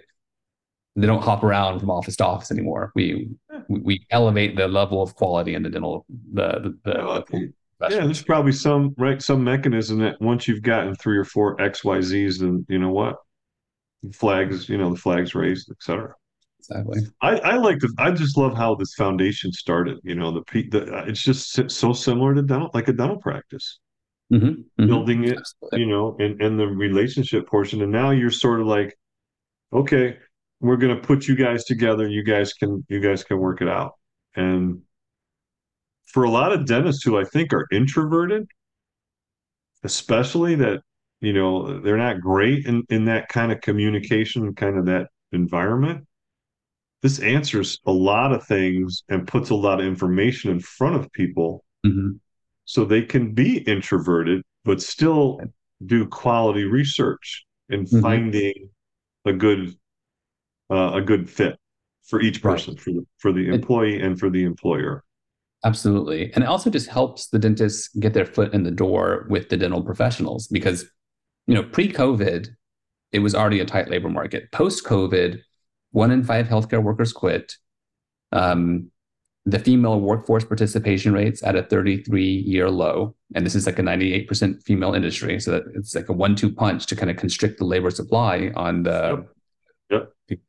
[0.95, 2.91] they don't hop around from office to office anymore.
[2.95, 3.59] We hmm.
[3.69, 7.53] we, we elevate the level of quality in the dental the the, the, the
[7.91, 12.39] yeah, there's probably some right some mechanism that once you've gotten three or four XYZs,
[12.39, 13.17] then you know what?
[14.13, 16.15] Flags, you know, the flags raised, etc
[16.69, 17.01] exactly.
[17.21, 17.93] I, I like the.
[17.97, 19.99] I just love how this foundation started.
[20.03, 23.79] You know, the, the it's just so similar to dental, like a dental practice.
[24.31, 24.87] Mm-hmm, mm-hmm.
[24.87, 25.79] Building it, Absolutely.
[25.79, 28.97] you know, and and the relationship portion, and now you're sort of like,
[29.71, 30.17] okay,
[30.59, 32.07] we're going to put you guys together.
[32.07, 33.93] You guys can you guys can work it out.
[34.35, 34.81] And
[36.07, 38.47] for a lot of dentists who I think are introverted,
[39.83, 40.81] especially that
[41.21, 46.06] you know they're not great in in that kind of communication, kind of that environment
[47.01, 51.11] this answers a lot of things and puts a lot of information in front of
[51.11, 52.11] people mm-hmm.
[52.65, 55.39] so they can be introverted but still
[55.85, 58.01] do quality research and mm-hmm.
[58.01, 58.69] finding
[59.25, 59.75] a good
[60.69, 61.57] uh, a good fit
[62.05, 62.81] for each person right.
[62.81, 65.03] for the for the employee it, and for the employer
[65.63, 69.49] absolutely and it also just helps the dentists get their foot in the door with
[69.49, 70.85] the dental professionals because
[71.45, 72.49] you know pre-covid
[73.11, 74.51] it was already a tight labor market.
[74.51, 75.39] Post COVID,
[75.97, 77.55] one in five healthcare workers quit.
[78.31, 78.91] Um,
[79.47, 83.15] the female workforce participation rates at a 33 year low.
[83.33, 85.39] And this is like a 98% female industry.
[85.39, 88.51] So that it's like a one two punch to kind of constrict the labor supply
[88.55, 89.25] on the
[89.89, 90.13] yep.
[90.29, 90.39] Yep.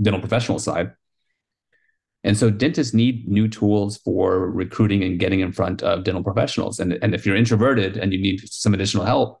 [0.00, 0.92] dental professional side.
[2.22, 6.78] And so dentists need new tools for recruiting and getting in front of dental professionals.
[6.78, 9.40] And, and if you're introverted and you need some additional help,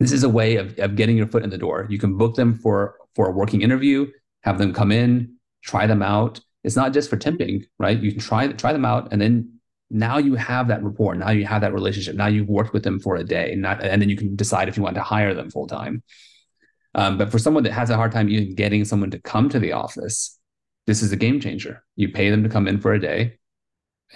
[0.00, 1.86] this is a way of, of getting your foot in the door.
[1.88, 4.06] You can book them for, for a working interview,
[4.46, 8.00] have them come in, try them out, it's not just for temping, right?
[8.00, 11.14] You can try try them out, and then now you have that rapport.
[11.14, 12.16] Now you have that relationship.
[12.16, 14.76] Now you've worked with them for a day, not, and then you can decide if
[14.76, 16.02] you want to hire them full time.
[16.94, 19.60] Um, but for someone that has a hard time even getting someone to come to
[19.60, 20.38] the office,
[20.86, 21.84] this is a game changer.
[21.94, 23.38] You pay them to come in for a day,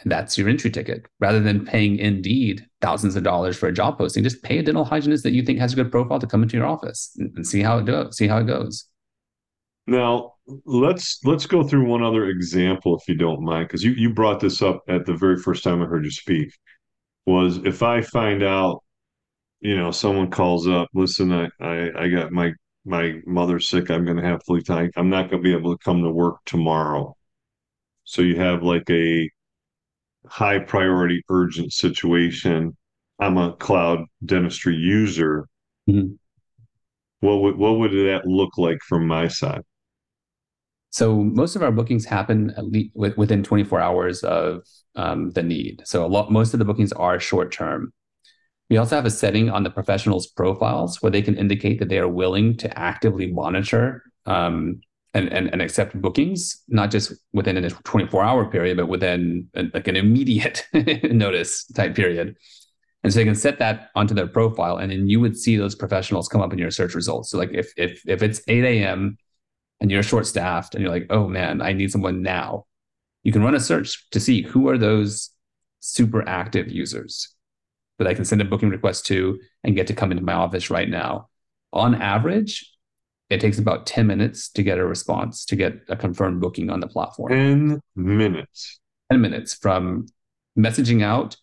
[0.02, 1.06] and that's your entry ticket.
[1.20, 4.84] Rather than paying Indeed thousands of dollars for a job posting, just pay a dental
[4.84, 7.46] hygienist that you think has a good profile to come into your office and, and
[7.46, 8.16] see how it goes.
[8.16, 8.86] See how it goes.
[9.90, 10.34] Now
[10.64, 14.38] let's let's go through one other example, if you don't mind, because you you brought
[14.38, 16.52] this up at the very first time I heard you speak.
[17.26, 18.84] Was if I find out,
[19.58, 22.52] you know, someone calls up, listen, I I, I got my
[22.84, 24.90] my mother's sick, I'm going to have flu time.
[24.96, 27.16] I'm not going to be able to come to work tomorrow.
[28.04, 29.28] So you have like a
[30.26, 32.76] high priority urgent situation.
[33.18, 35.46] I'm a cloud dentistry user.
[35.88, 36.14] Mm-hmm.
[37.20, 39.62] What would what would that look like from my side?
[40.90, 44.62] So most of our bookings happen at within 24 hours of
[44.96, 45.82] um, the need.
[45.84, 47.92] So a lot, most of the bookings are short term.
[48.68, 51.98] We also have a setting on the professionals' profiles where they can indicate that they
[51.98, 54.80] are willing to actively monitor um,
[55.14, 59.88] and, and, and accept bookings, not just within a 24 hour period, but within like
[59.88, 60.66] an immediate
[61.04, 62.36] notice type period.
[63.02, 65.74] And so they can set that onto their profile, and then you would see those
[65.74, 67.30] professionals come up in your search results.
[67.30, 69.16] So like if if if it's 8 a.m
[69.80, 72.66] and you're short staffed and you're like, oh man, I need someone now,
[73.22, 75.30] you can run a search to see who are those
[75.80, 77.34] super active users
[77.98, 80.70] that I can send a booking request to and get to come into my office
[80.70, 81.28] right now.
[81.72, 82.70] On average,
[83.28, 86.80] it takes about 10 minutes to get a response to get a confirmed booking on
[86.80, 87.30] the platform.
[87.30, 88.80] 10 minutes.
[89.10, 90.06] 10 minutes from
[90.58, 91.36] messaging out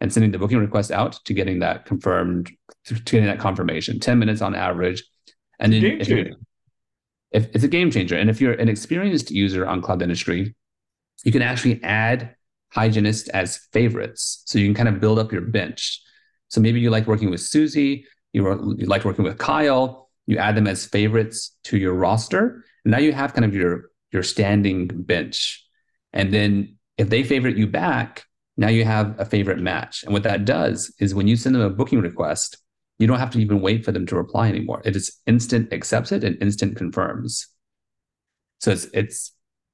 [0.00, 2.50] and sending the booking request out to getting that confirmed,
[2.84, 4.00] to getting that confirmation.
[4.00, 5.04] 10 minutes on average.
[5.58, 6.36] And then
[7.32, 8.16] if it's a game changer.
[8.16, 10.54] And if you're an experienced user on Cloud Dentistry,
[11.24, 12.34] you can actually add
[12.70, 14.42] hygienists as favorites.
[14.46, 16.00] So you can kind of build up your bench.
[16.48, 20.56] So maybe you like working with Susie, you, you like working with Kyle, you add
[20.56, 22.64] them as favorites to your roster.
[22.84, 25.64] And now you have kind of your, your standing bench.
[26.12, 28.24] And then if they favorite you back,
[28.56, 30.02] now you have a favorite match.
[30.02, 32.58] And what that does is when you send them a booking request,
[32.98, 34.82] you don't have to even wait for them to reply anymore.
[34.84, 37.46] It is instant accepts it and instant confirms.
[38.60, 39.32] So it's it's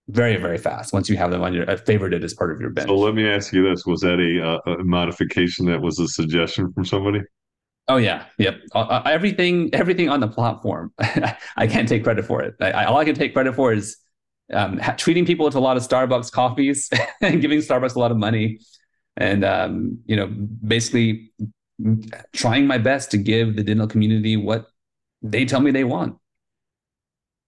[0.08, 2.70] very very fast once you have them on your uh, favorited as part of your
[2.70, 2.88] bench.
[2.88, 6.08] So let me ask you this: Was that a, uh, a modification that was a
[6.08, 7.20] suggestion from somebody?
[7.88, 8.60] Oh yeah, yep.
[8.74, 10.92] Uh, uh everything everything on the platform,
[11.56, 12.54] I can't take credit for it.
[12.60, 13.96] I, all I can take credit for is
[14.52, 18.10] um, ha- treating people to a lot of Starbucks coffees and giving Starbucks a lot
[18.10, 18.58] of money,
[19.16, 21.32] and um, you know basically
[22.32, 24.66] trying my best to give the dental community what
[25.22, 26.16] they tell me they want.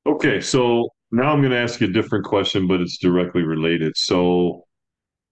[0.06, 3.96] Okay, so now I'm going to ask you a different question, but it's directly related.
[3.96, 4.64] So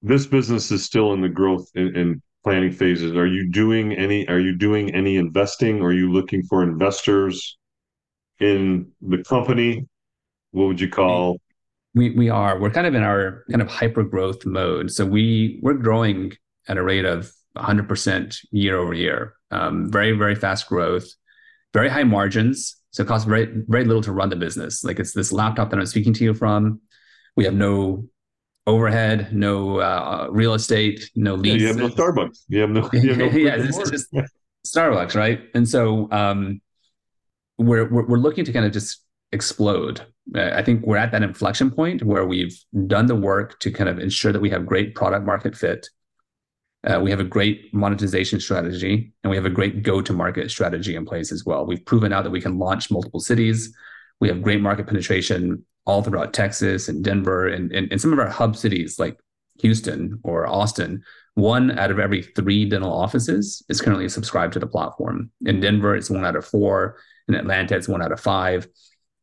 [0.00, 3.16] this business is still in the growth and, and planning phases.
[3.16, 4.26] Are you doing any?
[4.28, 5.80] Are you doing any investing?
[5.80, 7.58] Or are you looking for investors
[8.40, 9.86] in the company?
[10.50, 11.38] What would you call?
[11.94, 12.58] We we are.
[12.58, 14.90] We're kind of in our kind of hyper growth mode.
[14.90, 16.32] So we we're growing
[16.68, 19.34] at a rate of 100% year over year.
[19.50, 21.08] Um, very, very fast growth,
[21.72, 22.76] very high margins.
[22.90, 24.84] So it costs very, very little to run the business.
[24.84, 26.80] Like it's this laptop that I'm speaking to you from.
[27.36, 28.08] We have no
[28.66, 31.60] overhead, no uh, real estate, no lease.
[31.60, 32.44] You have no Starbucks.
[32.48, 32.88] You have no.
[32.92, 34.14] You have no yeah, this is just
[34.66, 35.40] Starbucks, right?
[35.54, 36.60] And so um,
[37.58, 40.02] we're, we're we're looking to kind of just explode.
[40.34, 43.98] I think we're at that inflection point where we've done the work to kind of
[43.98, 45.88] ensure that we have great product market fit
[46.84, 50.50] uh, we have a great monetization strategy and we have a great go to market
[50.50, 51.64] strategy in place as well.
[51.64, 53.74] We've proven out that we can launch multiple cities.
[54.20, 58.18] We have great market penetration all throughout Texas and Denver and, and, and some of
[58.18, 59.18] our hub cities like
[59.60, 61.02] Houston or Austin.
[61.34, 65.30] One out of every three dental offices is currently subscribed to the platform.
[65.42, 66.98] In Denver, it's one out of four.
[67.28, 68.66] In Atlanta, it's one out of five.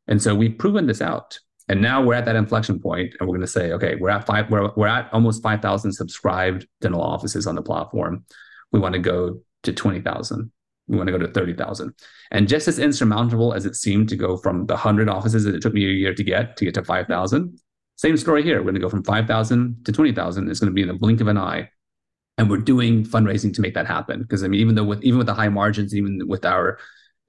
[0.08, 1.40] And so we've proven this out.
[1.70, 4.26] And now we're at that inflection point, and we're going to say, okay, we're at
[4.26, 8.26] five, we're, we're at almost five thousand subscribed dental offices on the platform.
[8.72, 10.52] We want to go to twenty thousand.
[10.90, 11.94] We want to go to 30,000.
[12.32, 15.62] And just as insurmountable as it seemed to go from the 100 offices that it
[15.62, 17.60] took me a year to get to get to 5,000,
[17.96, 18.58] same story here.
[18.58, 20.50] We're going to go from 5,000 to 20,000.
[20.50, 21.70] It's going to be in the blink of an eye.
[22.40, 24.22] And we're doing fundraising to make that happen.
[24.24, 26.80] Because I mean, even though with even with the high margins, even with our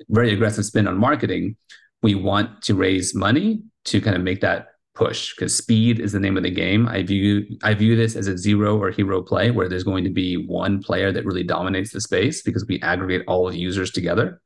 [0.08, 1.56] very aggressive spin on marketing,
[2.02, 6.20] we want to raise money to kind of make that push because speed is the
[6.20, 6.86] name of the game.
[6.88, 10.10] I view I view this as a zero or hero play where there's going to
[10.10, 13.90] be one player that really dominates the space because we aggregate all of the users
[13.90, 14.40] together.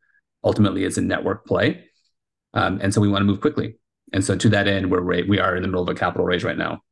[0.44, 1.84] Ultimately, it's a network play,
[2.52, 3.76] um, and so we want to move quickly.
[4.12, 6.44] And so to that end, we're we are in the middle of a capital raise
[6.44, 6.82] right now.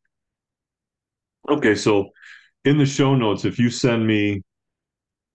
[1.48, 2.10] Okay, so
[2.64, 4.42] in the show notes, if you send me,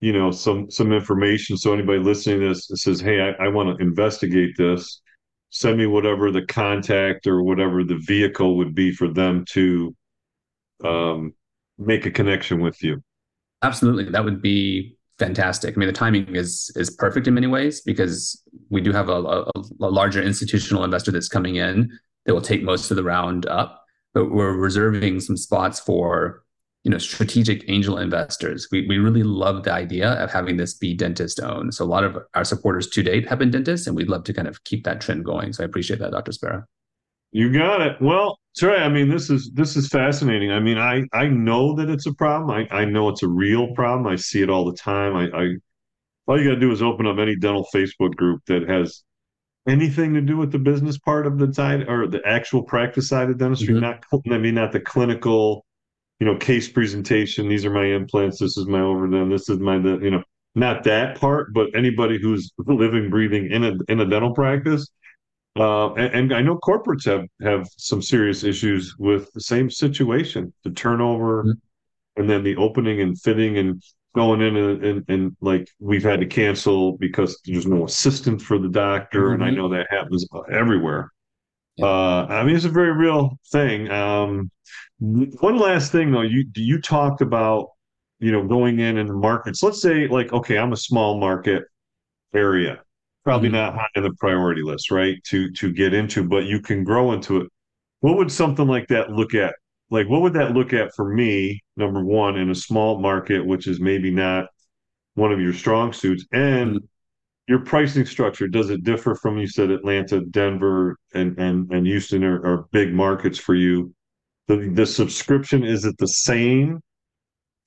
[0.01, 3.77] you know, some some information, so anybody listening to this says, "Hey, I, I want
[3.77, 5.01] to investigate this,"
[5.57, 9.95] send me whatever the contact or whatever the vehicle would be for them to
[10.83, 11.33] um,
[11.79, 13.01] make a connection with you.
[13.63, 15.75] Absolutely, that would be fantastic.
[15.75, 18.39] I mean, the timing is is perfect in many ways because
[18.69, 19.51] we do have a, a,
[19.81, 21.89] a larger institutional investor that's coming in
[22.27, 23.83] that will take most of the round up,
[24.13, 26.43] but we're reserving some spots for
[26.88, 28.69] you know strategic angel investors.
[28.71, 31.73] We, we really love the idea of having this be dentist owned.
[31.73, 34.33] So a lot of our supporters to date have been dentists and we'd love to
[34.33, 35.51] kind of keep that trend going.
[35.51, 36.65] So i appreciate that dr Spera
[37.33, 38.01] you got it.
[38.01, 40.49] Well Trey, i mean this is this is fascinating.
[40.53, 42.51] I mean i i know that it's a problem.
[42.51, 44.07] I i know it's a real problem.
[44.07, 45.13] I see it all the time.
[45.17, 45.47] I i
[46.25, 49.03] all you got to do is open up any dental facebook group that has
[49.67, 53.29] anything to do with the business part of the side or the actual practice side
[53.29, 53.81] of dentistry mm-hmm.
[53.81, 55.65] not i mean not the clinical
[56.20, 57.47] you know, case presentation.
[57.47, 58.39] These are my implants.
[58.39, 59.32] This is my overdenture.
[59.32, 60.24] This is my, the, you know,
[60.55, 64.89] not that part, but anybody who's living, breathing in a in a dental practice.
[65.55, 70.51] Uh, and, and, I know corporates have have some serious issues with the same situation:
[70.63, 72.22] the turnover, mm-hmm.
[72.22, 73.82] and then the opening and fitting and
[74.15, 78.57] going in and, and, and, like we've had to cancel because there's no assistant for
[78.57, 79.34] the doctor, mm-hmm.
[79.34, 79.57] and I mm-hmm.
[79.57, 81.11] know that happens everywhere.
[81.82, 83.89] Uh, I mean, it's a very real thing.
[83.91, 84.49] Um,
[84.99, 87.69] one last thing though, you do you talked about
[88.19, 89.61] you know going in in the markets.
[89.61, 91.63] Let's say like okay, I'm a small market
[92.34, 92.82] area,
[93.23, 93.57] probably mm-hmm.
[93.57, 95.23] not high on the priority list, right?
[95.25, 97.47] To to get into, but you can grow into it.
[97.99, 99.55] What would something like that look at?
[99.91, 101.61] Like what would that look at for me?
[101.75, 104.47] Number one, in a small market, which is maybe not
[105.13, 106.86] one of your strong suits, and mm-hmm
[107.47, 112.23] your pricing structure does it differ from you said Atlanta, Denver, and and and Houston
[112.23, 113.93] are, are big markets for you?
[114.47, 116.81] The the subscription is it the same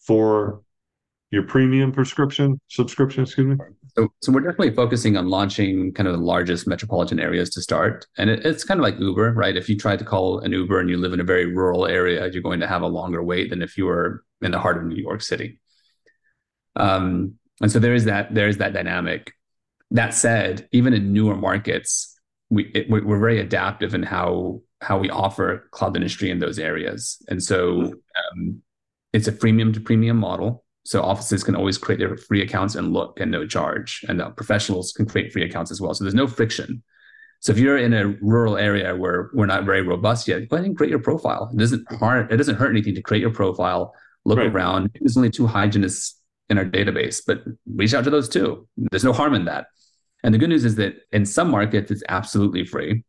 [0.01, 0.62] for
[1.31, 3.22] your premium prescription subscription?
[3.22, 3.64] Excuse me.
[3.97, 8.07] So, so we're definitely focusing on launching kind of the largest metropolitan areas to start,
[8.18, 9.57] and it, it's kind of like Uber, right?
[9.57, 12.28] If you try to call an Uber and you live in a very rural area,
[12.28, 14.85] you're going to have a longer wait than if you were in the heart of
[14.85, 15.59] New York City.
[16.76, 19.33] Um, and so there is that there is that dynamic.
[19.91, 22.16] That said, even in newer markets,
[22.49, 27.22] we it, we're very adaptive in how how we offer cloud dentistry in those areas,
[27.28, 27.95] and so
[28.32, 28.62] um,
[29.12, 30.64] it's a freemium to premium model.
[30.84, 34.30] So offices can always create their free accounts and look and no charge, and uh,
[34.30, 35.93] professionals can create free accounts as well.
[35.95, 36.82] So there's no friction.
[37.41, 40.66] So if you're in a rural area where we're not very robust yet, go ahead
[40.66, 41.51] and create your profile.
[41.53, 42.30] It doesn't hurt.
[42.30, 43.95] It doesn't hurt anything to create your profile.
[44.24, 44.47] Look right.
[44.47, 44.91] around.
[45.01, 46.20] There's only two hygienists
[46.51, 47.43] in our database, but
[47.74, 48.68] reach out to those too.
[48.76, 49.66] There's no harm in that.
[50.23, 53.05] And the good news is that in some markets, it's absolutely free.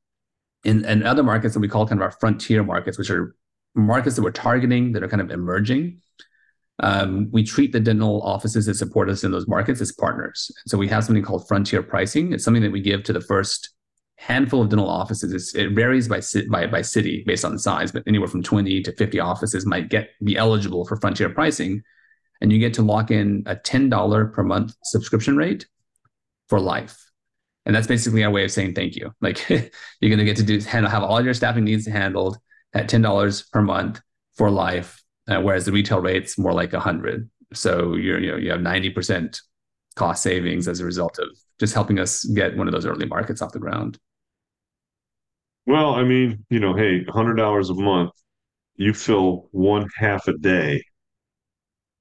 [0.64, 3.36] In, in other markets that we call kind of our frontier markets, which are
[3.76, 6.02] markets that we're targeting that are kind of emerging,
[6.80, 10.52] um, we treat the dental offices that support us in those markets as partners.
[10.68, 12.34] So we have something called frontier pricing.
[12.34, 13.70] It's something that we give to the first
[14.18, 15.34] handful of dental offices.
[15.34, 18.82] It's, it varies by, by by city based on the size, but anywhere from 20
[18.84, 21.84] to 50 offices might get be eligible for frontier pricing,
[22.40, 25.68] and you get to lock in a $10 per month subscription rate
[26.52, 27.10] for life.
[27.66, 29.14] And that's basically our way of saying thank you.
[29.22, 29.70] Like you're
[30.02, 32.38] going to get to do handle, have all your staffing needs handled
[32.74, 34.02] at ten dollars per month
[34.36, 37.30] for life, uh, whereas the retail rate's more like a hundred.
[37.54, 39.40] So you're you know you have ninety percent
[39.96, 43.42] cost savings as a result of just helping us get one of those early markets
[43.42, 43.98] off the ground.
[45.66, 48.12] Well, I mean, you know, hey, hundred dollars a month,
[48.76, 50.84] you fill one half a day,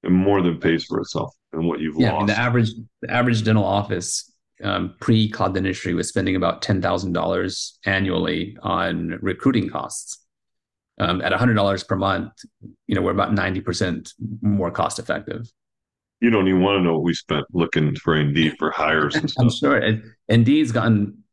[0.03, 2.15] and more than pays for itself and what you've yeah, lost.
[2.15, 2.69] I mean, the average
[3.01, 4.30] the average dental office
[4.63, 10.19] um, pre cloud dentistry was spending about $10,000 annually on recruiting costs.
[10.99, 12.31] Um, at $100 per month,
[12.85, 15.51] you know, we're about 90% more cost effective.
[16.19, 19.15] You don't even want to know what we spent looking for Indeed for hires.
[19.15, 19.43] and stuff.
[19.43, 19.77] I'm sure.
[19.77, 21.23] And Indeed's gotten,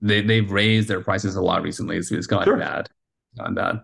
[0.00, 2.00] they, they've raised their prices a lot recently.
[2.02, 2.56] So it's gotten sure.
[2.56, 2.88] bad.
[3.36, 3.80] Gotten bad.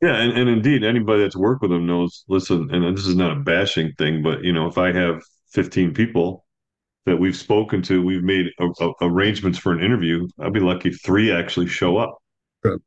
[0.00, 2.24] Yeah, and, and indeed, anybody that's worked with them knows.
[2.28, 5.92] Listen, and this is not a bashing thing, but you know, if I have 15
[5.92, 6.44] people
[7.08, 10.26] that we've spoken to, we've made a, a, arrangements for an interview.
[10.40, 12.18] I'd be lucky if three actually show up.
[12.62, 12.80] True.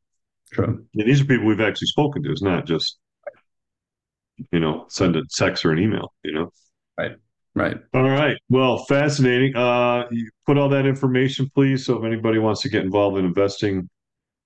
[0.52, 0.86] True.
[0.96, 2.32] And these are people we've actually spoken to.
[2.32, 2.98] It's not just,
[4.52, 6.52] you know, send a text or an email, you know?
[6.98, 7.12] Right.
[7.54, 7.78] Right.
[7.94, 8.38] All right.
[8.50, 9.56] Well, fascinating.
[9.56, 10.06] Uh,
[10.46, 11.86] put all that information, please.
[11.86, 13.90] So if anybody wants to get involved in investing,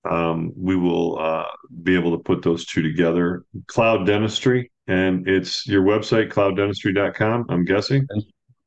[0.08, 1.46] um, we will uh,
[1.82, 3.44] be able to put those two together.
[3.66, 8.06] Cloud Dentistry, and it's your website, clouddentistry.com, I'm guessing.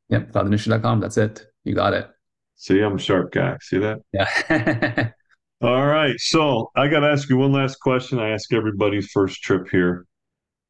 [0.10, 1.00] Yep, clouddentistry.com.
[1.00, 1.46] That's it.
[1.64, 2.08] You got it.
[2.56, 3.58] See, I'm a sharp guy.
[3.62, 4.00] See that?
[4.12, 5.12] Yeah.
[5.62, 6.16] All right.
[6.20, 8.20] So I got to ask you one last question.
[8.20, 10.06] I ask everybody's first trip here.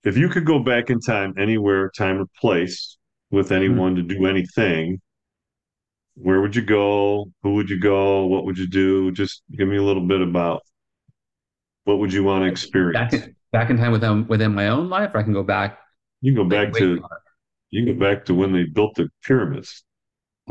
[0.04, 2.98] If you could go back in time, anywhere, time, or place,
[3.32, 3.56] with mm-hmm.
[3.56, 4.08] anyone mm-hmm.
[4.08, 5.02] to do anything,
[6.16, 7.32] where would you go?
[7.44, 8.26] Who would you go?
[8.26, 9.12] What would you do?
[9.12, 10.62] Just give me a little bit about
[11.86, 13.12] what would you want to experience.
[13.12, 15.80] Back in, back in time within within my own life, or I can go back.
[16.22, 17.02] You can go back to
[17.72, 19.84] you can go back to when they built the pyramids.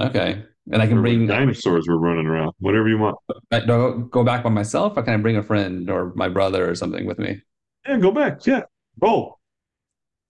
[0.00, 2.52] Okay, and I can bring dinosaurs were running around.
[2.60, 3.16] Whatever you want.
[3.50, 6.74] I, go back by myself, or can I bring a friend or my brother or
[6.74, 7.40] something with me?
[7.86, 8.46] Yeah, go back.
[8.46, 8.62] Yeah,
[9.00, 9.38] roll.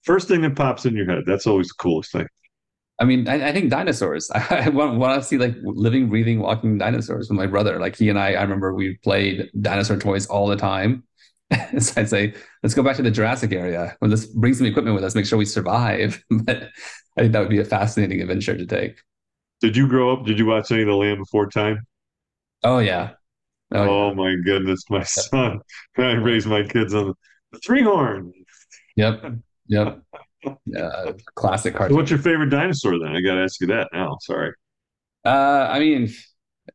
[0.03, 1.23] First thing that pops in your head.
[1.25, 2.27] That's always the coolest thing.
[2.99, 4.29] I mean, I, I think dinosaurs.
[4.33, 7.79] I want, want to see like living, breathing, walking dinosaurs with my brother.
[7.79, 11.03] Like he and I, I remember we played dinosaur toys all the time.
[11.79, 12.33] so I'd say,
[12.63, 13.97] let's go back to the Jurassic area.
[14.01, 16.23] Well, let's bring some equipment with us, make sure we survive.
[16.29, 16.69] but
[17.17, 19.01] I think that would be a fascinating adventure to take.
[19.61, 20.25] Did you grow up?
[20.25, 21.85] Did you watch any of the Land Before Time?
[22.63, 23.11] Oh yeah.
[23.71, 24.13] Oh, oh yeah.
[24.15, 25.59] my goodness, my son!
[25.97, 27.13] I raised my kids on
[27.51, 28.31] the three horn.
[28.95, 29.33] Yep.
[29.67, 30.01] Yep.
[30.65, 31.95] Yeah, classic cartoon.
[31.95, 33.15] So what's your favorite dinosaur then?
[33.15, 34.17] I got to ask you that now.
[34.21, 34.53] Sorry.
[35.25, 36.03] Uh, I mean,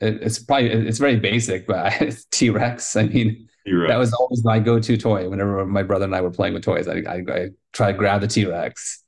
[0.01, 1.93] it, it's probably it's very basic, but
[2.31, 2.97] T Rex.
[2.97, 3.90] I mean, T-Rex.
[3.90, 5.28] that was always my go-to toy.
[5.28, 8.20] Whenever my brother and I were playing with toys, I I, I try to grab
[8.20, 9.04] the T Rex.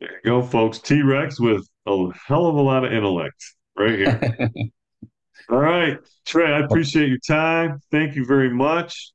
[0.00, 0.78] There you go, folks.
[0.78, 3.42] T Rex with a hell of a lot of intellect
[3.76, 4.38] right here.
[5.50, 6.52] All right, Trey.
[6.52, 7.80] I appreciate your time.
[7.90, 9.12] Thank you very much.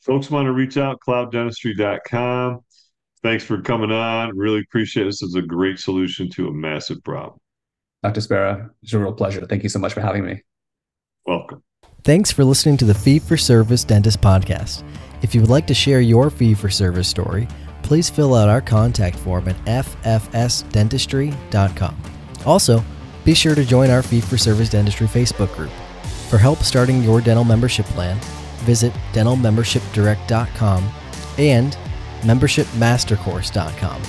[0.00, 2.60] Folks want to reach out, clouddentistry.com.
[3.22, 4.36] Thanks for coming on.
[4.36, 5.06] Really appreciate it.
[5.06, 7.38] This is a great solution to a massive problem.
[8.02, 8.20] Dr.
[8.20, 9.44] Spera, it's a real pleasure.
[9.46, 10.42] Thank you so much for having me.
[11.24, 11.62] Welcome.
[12.06, 14.84] Thanks for listening to the Fee for Service Dentist Podcast.
[15.22, 17.48] If you would like to share your fee for service story,
[17.82, 21.96] please fill out our contact form at ffsdentistry.com.
[22.46, 22.84] Also,
[23.24, 25.72] be sure to join our Fee for Service Dentistry Facebook group.
[26.30, 28.20] For help starting your dental membership plan,
[28.58, 30.88] visit dentalmembershipdirect.com
[31.38, 31.76] and
[32.20, 34.02] membershipmastercourse.com.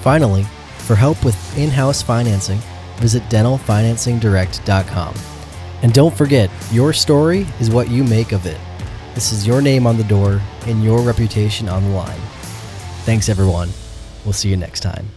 [0.00, 0.44] Finally,
[0.78, 2.60] for help with in house financing,
[2.96, 5.35] visit dentalfinancingdirect.com.
[5.82, 8.58] And don't forget, your story is what you make of it.
[9.14, 12.20] This is your name on the door and your reputation on the line.
[13.04, 13.70] Thanks, everyone.
[14.24, 15.08] We'll see you next time.